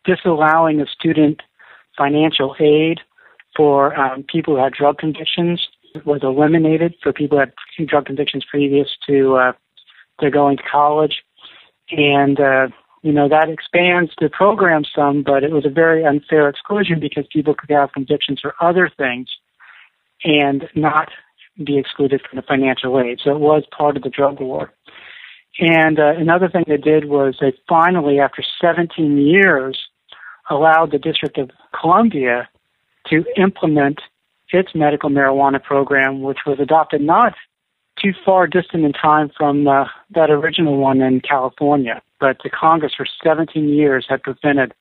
[0.05, 1.43] disallowing of student
[1.97, 3.01] financial aid
[3.57, 5.67] for um, people who had drug convictions
[6.05, 7.45] was eliminated for people who
[7.79, 9.53] had drug convictions previous to uh,
[10.21, 11.23] to going to college,
[11.91, 12.69] and uh,
[13.03, 17.25] you know that expands the program some, but it was a very unfair exclusion because
[17.33, 19.29] people could have convictions for other things
[20.25, 21.09] and not
[21.63, 23.21] be excluded from the financial aid.
[23.23, 24.73] So it was part of the drug war.
[25.59, 29.79] And uh, another thing they did was they finally, after 17 years,
[30.51, 32.49] allowed the District of Columbia
[33.09, 34.01] to implement
[34.53, 37.35] its medical marijuana program, which was adopted not
[38.01, 39.85] too far distant in time from uh,
[40.15, 42.03] that original one in California.
[42.21, 44.75] But the Congress for 17 years had prevented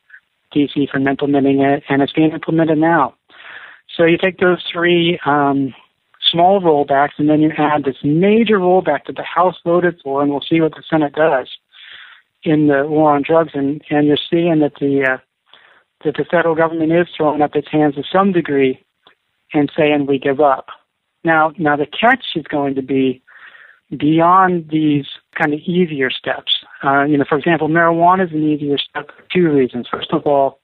[0.54, 3.16] DC from implementing it, and it's being implemented now.
[3.96, 5.74] So you take those three um,
[6.36, 10.32] small rollbacks, and then you add this major rollback that the House voted for, and
[10.32, 11.48] we'll see what the Senate does
[12.44, 15.18] in the war on drugs, and, and you're seeing that the uh,
[16.04, 18.84] that the federal government is throwing up its hands to some degree
[19.54, 20.68] and saying we give up.
[21.24, 23.24] Now, now the catch is going to be
[23.98, 25.06] beyond these
[25.40, 26.52] kind of easier steps.
[26.84, 29.88] Uh, you know, for example, marijuana is an easier step for two reasons.
[29.90, 30.60] First of all,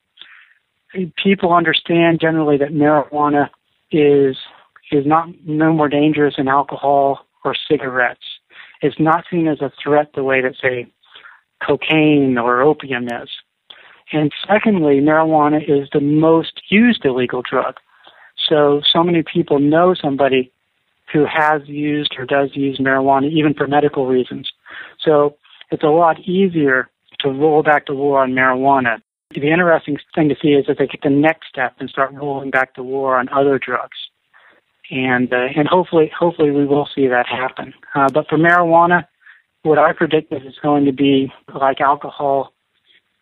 [1.16, 3.50] people understand generally that marijuana
[3.92, 4.38] is
[4.92, 8.26] is not no more dangerous than alcohol or cigarettes.
[8.82, 10.92] It's not seen as a threat the way that say
[11.66, 13.30] cocaine or opium is.
[14.12, 17.76] And secondly, marijuana is the most used illegal drug.
[18.50, 20.52] So, so many people know somebody
[21.14, 24.52] who has used or does use marijuana, even for medical reasons.
[25.00, 25.36] So,
[25.72, 26.90] it's a lot easier
[27.20, 29.02] to roll back the war on marijuana.
[29.34, 32.52] The interesting thing to see is that they take the next step and start rolling
[32.52, 33.98] back the war on other drugs.
[34.90, 37.74] And, uh, and hopefully, hopefully we will see that happen.
[37.96, 39.06] Uh, but for marijuana,
[39.64, 42.54] what I predict is it's going to be like alcohol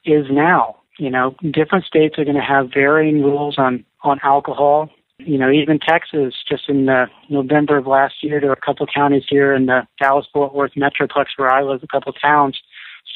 [0.05, 0.77] is now.
[0.97, 4.89] You know, different states are going to have varying rules on on alcohol.
[5.17, 8.85] You know, even Texas, just in the November of last year, there were a couple
[8.85, 12.57] of counties here in the Dallas-Fort Worth metroplex where I live, a couple of towns,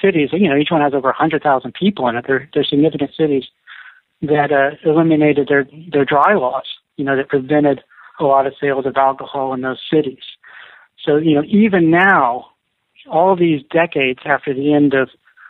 [0.01, 0.29] cities.
[0.33, 2.25] You know, each one has over 100,000 people in it.
[2.27, 3.45] They're they're significant cities
[4.21, 6.65] that uh, eliminated their their dry laws.
[6.97, 7.81] You know, that prevented
[8.20, 10.24] a lot of sales of alcohol in those cities.
[11.03, 12.47] So, you know, even now,
[13.09, 15.09] all these decades after the end of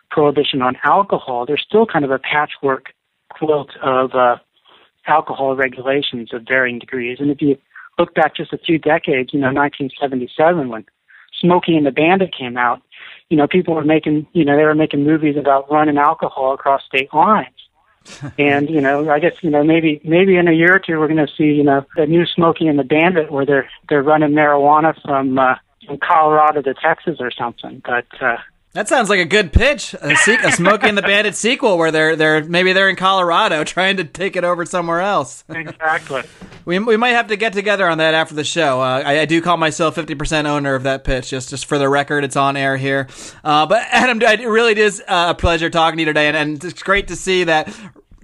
[0.09, 2.93] prohibition on alcohol, there's still kind of a patchwork
[3.29, 4.37] quilt of uh,
[5.07, 7.17] alcohol regulations of varying degrees.
[7.19, 7.57] And if you
[7.97, 10.85] look back just a few decades, you know, 1977 when
[11.39, 12.81] Smokey and the Bandit came out,
[13.29, 16.81] you know, people were making, you know, they were making movies about running alcohol across
[16.85, 17.49] state lines.
[18.37, 21.07] And you know, I guess you know maybe maybe in a year or two we're
[21.07, 24.31] going to see you know the new Smokey and the Bandit where they're they're running
[24.31, 27.81] marijuana from uh, from Colorado to Texas or something.
[27.85, 28.37] But uh,
[28.73, 29.93] that sounds like a good pitch.
[30.01, 33.63] A, se- a Smokey and the Bandit sequel where they're they're maybe they're in Colorado
[33.63, 35.43] trying to take it over somewhere else.
[35.49, 36.23] exactly.
[36.65, 38.79] We, we might have to get together on that after the show.
[38.79, 41.29] Uh, I, I, do call myself fifty percent owner of that pitch.
[41.29, 43.09] Just just for the record, it's on air here.
[43.43, 46.63] Uh, but Adam, it really is uh, a pleasure talking to you today, and, and
[46.63, 47.67] it's great to see that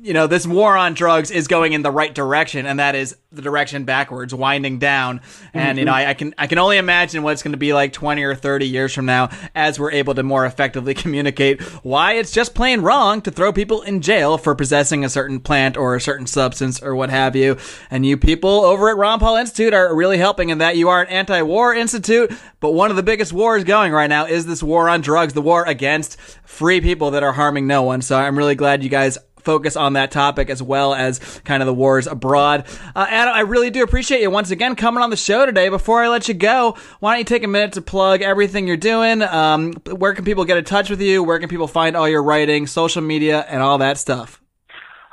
[0.02, 3.18] you know, this war on drugs is going in the right direction, and that is
[3.32, 5.22] the direction backwards, winding down.
[5.54, 5.80] And mm-hmm.
[5.80, 7.93] you know, I, I, can I can only imagine what it's going to be like
[7.93, 12.32] twenty or thirty years from now, as we're able to more effectively communicate why it's
[12.32, 16.02] just plain wrong to throw people in jail for possessing a certain plant or a
[16.02, 17.58] certain substance or what have you.
[17.91, 20.78] And you people over at Ron Paul Institute are really helping in that.
[20.78, 24.45] You are an anti-war institute, but one of the biggest wars going right now is
[24.45, 28.02] this war on drugs, the war against free people that are harming no one.
[28.02, 31.68] So I'm really glad you guys focus on that topic as well as kind of
[31.68, 32.66] the wars abroad.
[32.96, 35.70] Uh, Adam, I really do appreciate you once again coming on the show today.
[35.70, 38.78] Before I let you go, why don't you take a minute to plug everything you're
[38.78, 39.22] doing?
[39.22, 41.24] Um, where can people get in touch with you?
[41.24, 44.42] Where can people find all your writing, social media, and all that stuff?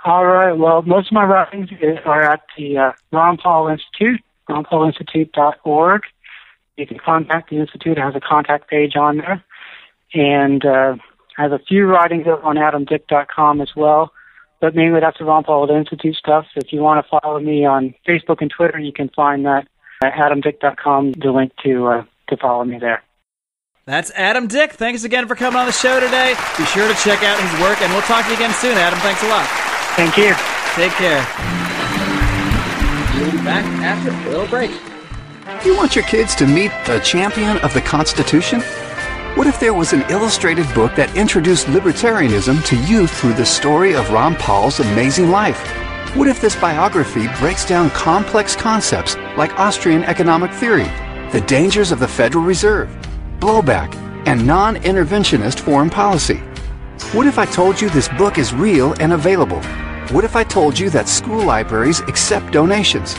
[0.04, 0.52] All right.
[0.52, 1.68] Well, most of my writings
[2.04, 6.02] are at the uh, Ron Paul Institute, ronpaulinstitute.org.
[6.76, 7.98] You can contact the Institute.
[7.98, 9.42] It has a contact page on there.
[10.14, 10.96] And uh,
[11.38, 14.12] I have a few writings up on adamdick.com as well,
[14.60, 16.46] but mainly that's the Ron Paul Institute stuff.
[16.56, 19.68] If you want to follow me on Facebook and Twitter, you can find that
[20.02, 23.02] at adamdick.com, the link to, uh, to follow me there.
[23.84, 24.72] That's Adam Dick.
[24.72, 26.34] Thanks again for coming on the show today.
[26.58, 28.98] Be sure to check out his work, and we'll talk to you again soon, Adam.
[28.98, 29.46] Thanks a lot.
[29.94, 30.34] Thank you.
[30.74, 31.24] Take care.
[33.20, 34.72] We'll be back after a little break.
[35.64, 38.60] You want your kids to meet the champion of the Constitution?
[39.36, 43.94] What if there was an illustrated book that introduced libertarianism to youth through the story
[43.94, 45.60] of Ron Paul's amazing life?
[46.16, 50.86] What if this biography breaks down complex concepts like Austrian economic theory,
[51.32, 52.88] the dangers of the Federal Reserve,
[53.38, 53.94] blowback,
[54.26, 56.38] and non interventionist foreign policy?
[57.12, 59.60] What if I told you this book is real and available?
[60.14, 63.16] What if I told you that school libraries accept donations?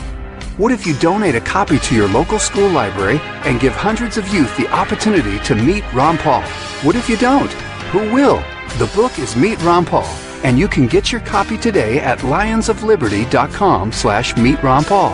[0.58, 4.26] What if you donate a copy to your local school library and give hundreds of
[4.34, 6.42] youth the opportunity to meet Ron Paul?
[6.82, 7.52] What if you don't?
[7.92, 8.42] Who will?
[8.76, 10.08] The book is Meet Ron Paul,
[10.42, 15.12] and you can get your copy today at lionsofliberty.com slash meet Ron Paul.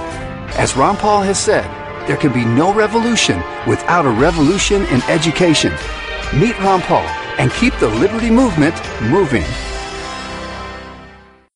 [0.56, 1.66] As Ron Paul has said,
[2.08, 3.36] there can be no revolution
[3.66, 5.74] without a revolution in education.
[6.34, 9.44] Meet Ron Paul and keep the liberty movement moving.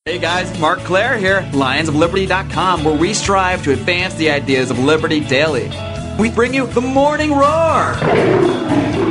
[0.09, 5.21] Hey guys, Marc Clair here, lionsofliberty.com, where we strive to advance the ideas of liberty
[5.21, 5.71] daily.
[6.19, 7.93] We bring you the Morning Roar!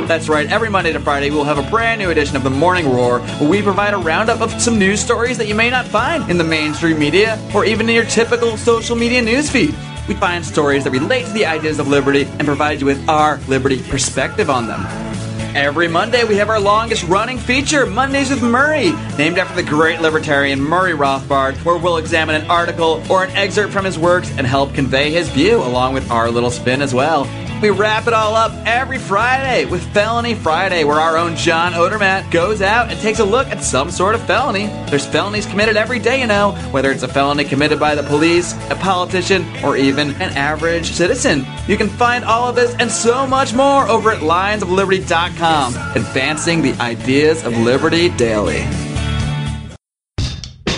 [0.08, 2.90] That's right, every Monday to Friday we'll have a brand new edition of the Morning
[2.90, 6.28] Roar, where we provide a roundup of some news stories that you may not find
[6.28, 9.76] in the mainstream media or even in your typical social media newsfeed.
[10.08, 13.36] We find stories that relate to the ideas of liberty and provide you with our
[13.46, 15.07] liberty perspective on them.
[15.54, 20.00] Every Monday, we have our longest running feature, Mondays with Murray, named after the great
[20.00, 24.46] libertarian Murray Rothbard, where we'll examine an article or an excerpt from his works and
[24.46, 27.24] help convey his view along with our little spin as well.
[27.60, 32.30] We wrap it all up every Friday with Felony Friday, where our own John Odermatt
[32.30, 34.66] goes out and takes a look at some sort of felony.
[34.88, 38.52] There's felonies committed every day, you know, whether it's a felony committed by the police,
[38.70, 41.44] a politician, or even an average citizen.
[41.66, 46.74] You can find all of this and so much more over at lionsofliberty.com, advancing the
[46.74, 48.64] ideas of liberty daily.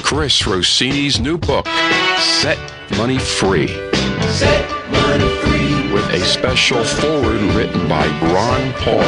[0.02, 1.66] Chris Rossini's new book,
[2.18, 2.58] Set
[2.96, 3.68] Money Free.
[3.68, 5.49] Set money free.
[6.12, 9.00] A special foreword written by Ron Paul.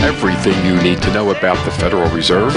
[0.00, 2.54] Everything you need to know about the Federal Reserve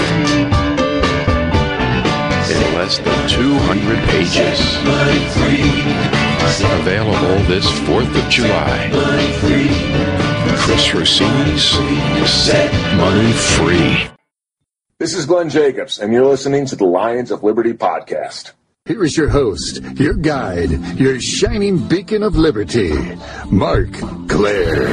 [2.50, 4.76] in less than 200 pages.
[6.80, 8.90] Available this 4th of July.
[10.58, 14.08] Chris Rossini's Set Money Free.
[15.00, 18.52] This is Glenn Jacobs, and you're listening to the Lions of Liberty podcast.
[18.88, 22.90] Here is your host, your guide, your shining beacon of liberty,
[23.50, 23.92] Marc
[24.30, 24.88] Clair.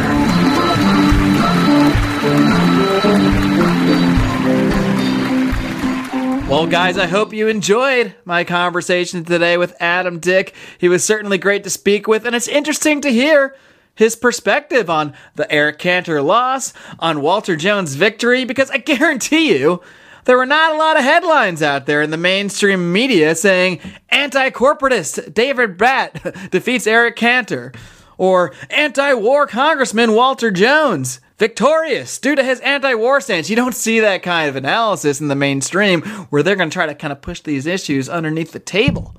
[6.50, 10.54] Well, guys, I hope you enjoyed my conversation today with Adam Dick.
[10.78, 13.56] He was certainly great to speak with, and it's interesting to hear
[13.96, 19.82] his perspective on the Eric Cantor loss, on Walter Jones' victory, because I guarantee you,
[20.26, 24.49] there were not a lot of headlines out there in the mainstream media saying anti
[24.49, 27.71] corporatist David Brat defeats Eric Cantor,
[28.17, 33.49] or anti war Congressman Walter Jones victorious due to his anti-war stance.
[33.49, 36.86] You don't see that kind of analysis in the mainstream where they're going to try
[36.86, 39.15] to kind of push these issues underneath the table.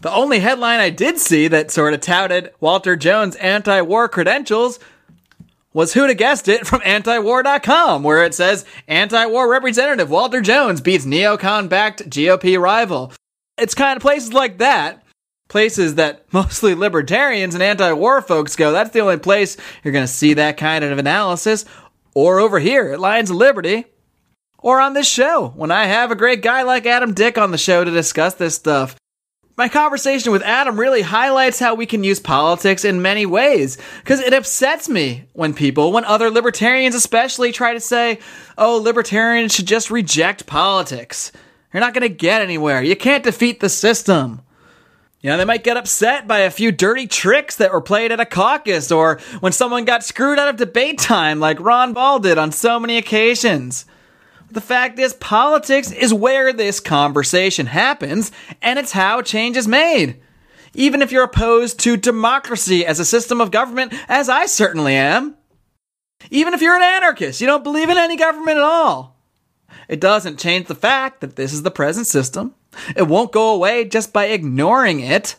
[0.00, 4.78] The only headline I did see that sort of touted Walter Jones' anti-war credentials
[5.76, 11.04] was who'd have guessed it from antiwar.com, where it says anti-war representative Walter Jones beats
[11.04, 13.12] neocon-backed GOP rival.
[13.58, 15.02] It's kind of places like that
[15.48, 18.72] places that mostly libertarians and anti-war folks go.
[18.72, 21.66] That's the only place you're going to see that kind of analysis.
[22.14, 23.84] Or over here at Lions of Liberty.
[24.58, 27.58] Or on this show when I have a great guy like Adam Dick on the
[27.58, 28.96] show to discuss this stuff.
[29.56, 33.78] My conversation with Adam really highlights how we can use politics in many ways.
[34.00, 38.18] Because it upsets me when people, when other libertarians especially, try to say,
[38.58, 41.32] oh, libertarians should just reject politics.
[41.72, 42.82] You're not going to get anywhere.
[42.82, 44.42] You can't defeat the system.
[45.22, 48.20] You know, they might get upset by a few dirty tricks that were played at
[48.20, 52.36] a caucus or when someone got screwed out of debate time like Ron Paul did
[52.36, 53.86] on so many occasions.
[54.50, 58.32] The fact is, politics is where this conversation happens,
[58.62, 60.20] and it's how change is made.
[60.74, 65.36] Even if you're opposed to democracy as a system of government, as I certainly am.
[66.30, 69.16] Even if you're an anarchist, you don't believe in any government at all.
[69.88, 72.54] It doesn't change the fact that this is the present system
[72.94, 75.36] it won't go away just by ignoring it.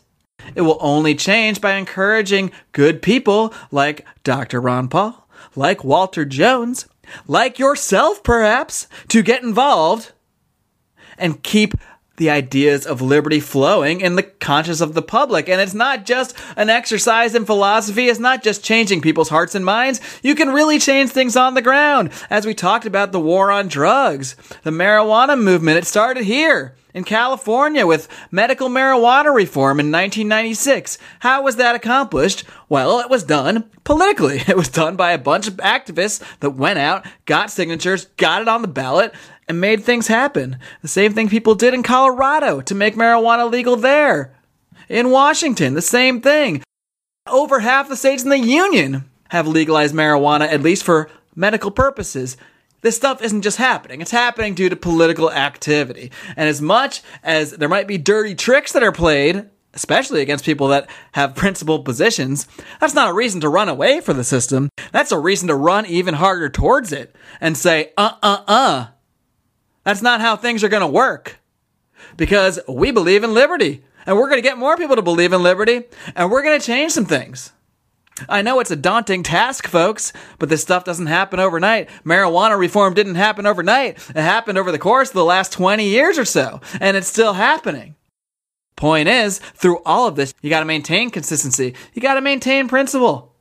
[0.55, 4.61] It will only change by encouraging good people like Dr.
[4.61, 6.87] Ron Paul, like Walter Jones,
[7.27, 10.11] like yourself perhaps, to get involved
[11.17, 11.73] and keep
[12.17, 15.47] the ideas of liberty flowing in the conscience of the public.
[15.47, 18.07] And it's not just an exercise in philosophy.
[18.07, 20.01] It's not just changing people's hearts and minds.
[20.23, 22.11] You can really change things on the ground.
[22.29, 27.03] As we talked about the war on drugs, the marijuana movement, it started here in
[27.03, 30.97] California with medical marijuana reform in 1996.
[31.19, 32.43] How was that accomplished?
[32.69, 34.41] Well, it was done politically.
[34.47, 38.47] It was done by a bunch of activists that went out, got signatures, got it
[38.47, 39.13] on the ballot,
[39.47, 40.57] and made things happen.
[40.81, 44.33] The same thing people did in Colorado to make marijuana legal there.
[44.89, 46.63] In Washington, the same thing.
[47.27, 52.37] Over half the states in the Union have legalized marijuana, at least for medical purposes.
[52.81, 54.01] This stuff isn't just happening.
[54.01, 56.11] It's happening due to political activity.
[56.35, 60.67] And as much as there might be dirty tricks that are played, especially against people
[60.69, 62.47] that have principled positions,
[62.79, 64.69] that's not a reason to run away from the system.
[64.91, 68.87] That's a reason to run even harder towards it and say, uh uh uh.
[69.83, 71.39] That's not how things are going to work.
[72.15, 73.83] Because we believe in liberty.
[74.05, 75.83] And we're going to get more people to believe in liberty.
[76.15, 77.51] And we're going to change some things.
[78.27, 81.89] I know it's a daunting task, folks, but this stuff doesn't happen overnight.
[82.03, 83.97] Marijuana reform didn't happen overnight.
[84.09, 87.33] It happened over the course of the last 20 years or so, and it's still
[87.33, 87.95] happening.
[88.75, 91.73] Point is, through all of this, you got to maintain consistency.
[91.93, 93.33] You got to maintain principle.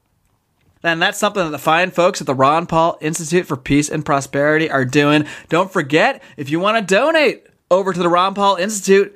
[0.83, 4.05] And that's something that the fine folks at the Ron Paul Institute for Peace and
[4.05, 5.27] Prosperity are doing.
[5.49, 9.15] Don't forget, if you want to donate over to the Ron Paul Institute,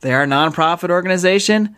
[0.00, 1.76] they are a nonprofit organization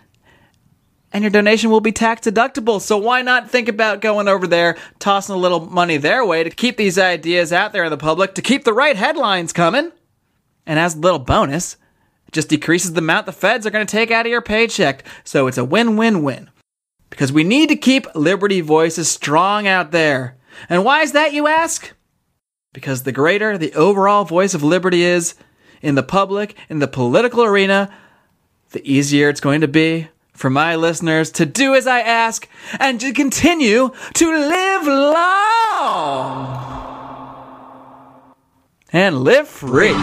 [1.14, 2.80] and your donation will be tax deductible.
[2.80, 6.50] So why not think about going over there, tossing a little money their way to
[6.50, 9.92] keep these ideas out there in the public, to keep the right headlines coming?
[10.66, 11.76] And as a little bonus,
[12.26, 15.04] it just decreases the amount the feds are going to take out of your paycheck.
[15.22, 16.50] So it's a win win win.
[17.10, 20.36] Because we need to keep liberty voices strong out there.
[20.68, 21.92] And why is that, you ask?
[22.72, 25.36] Because the greater the overall voice of liberty is
[25.80, 27.94] in the public, in the political arena,
[28.70, 33.00] the easier it's going to be for my listeners to do as I ask and
[33.00, 36.74] to continue to live long
[38.92, 39.94] and live free.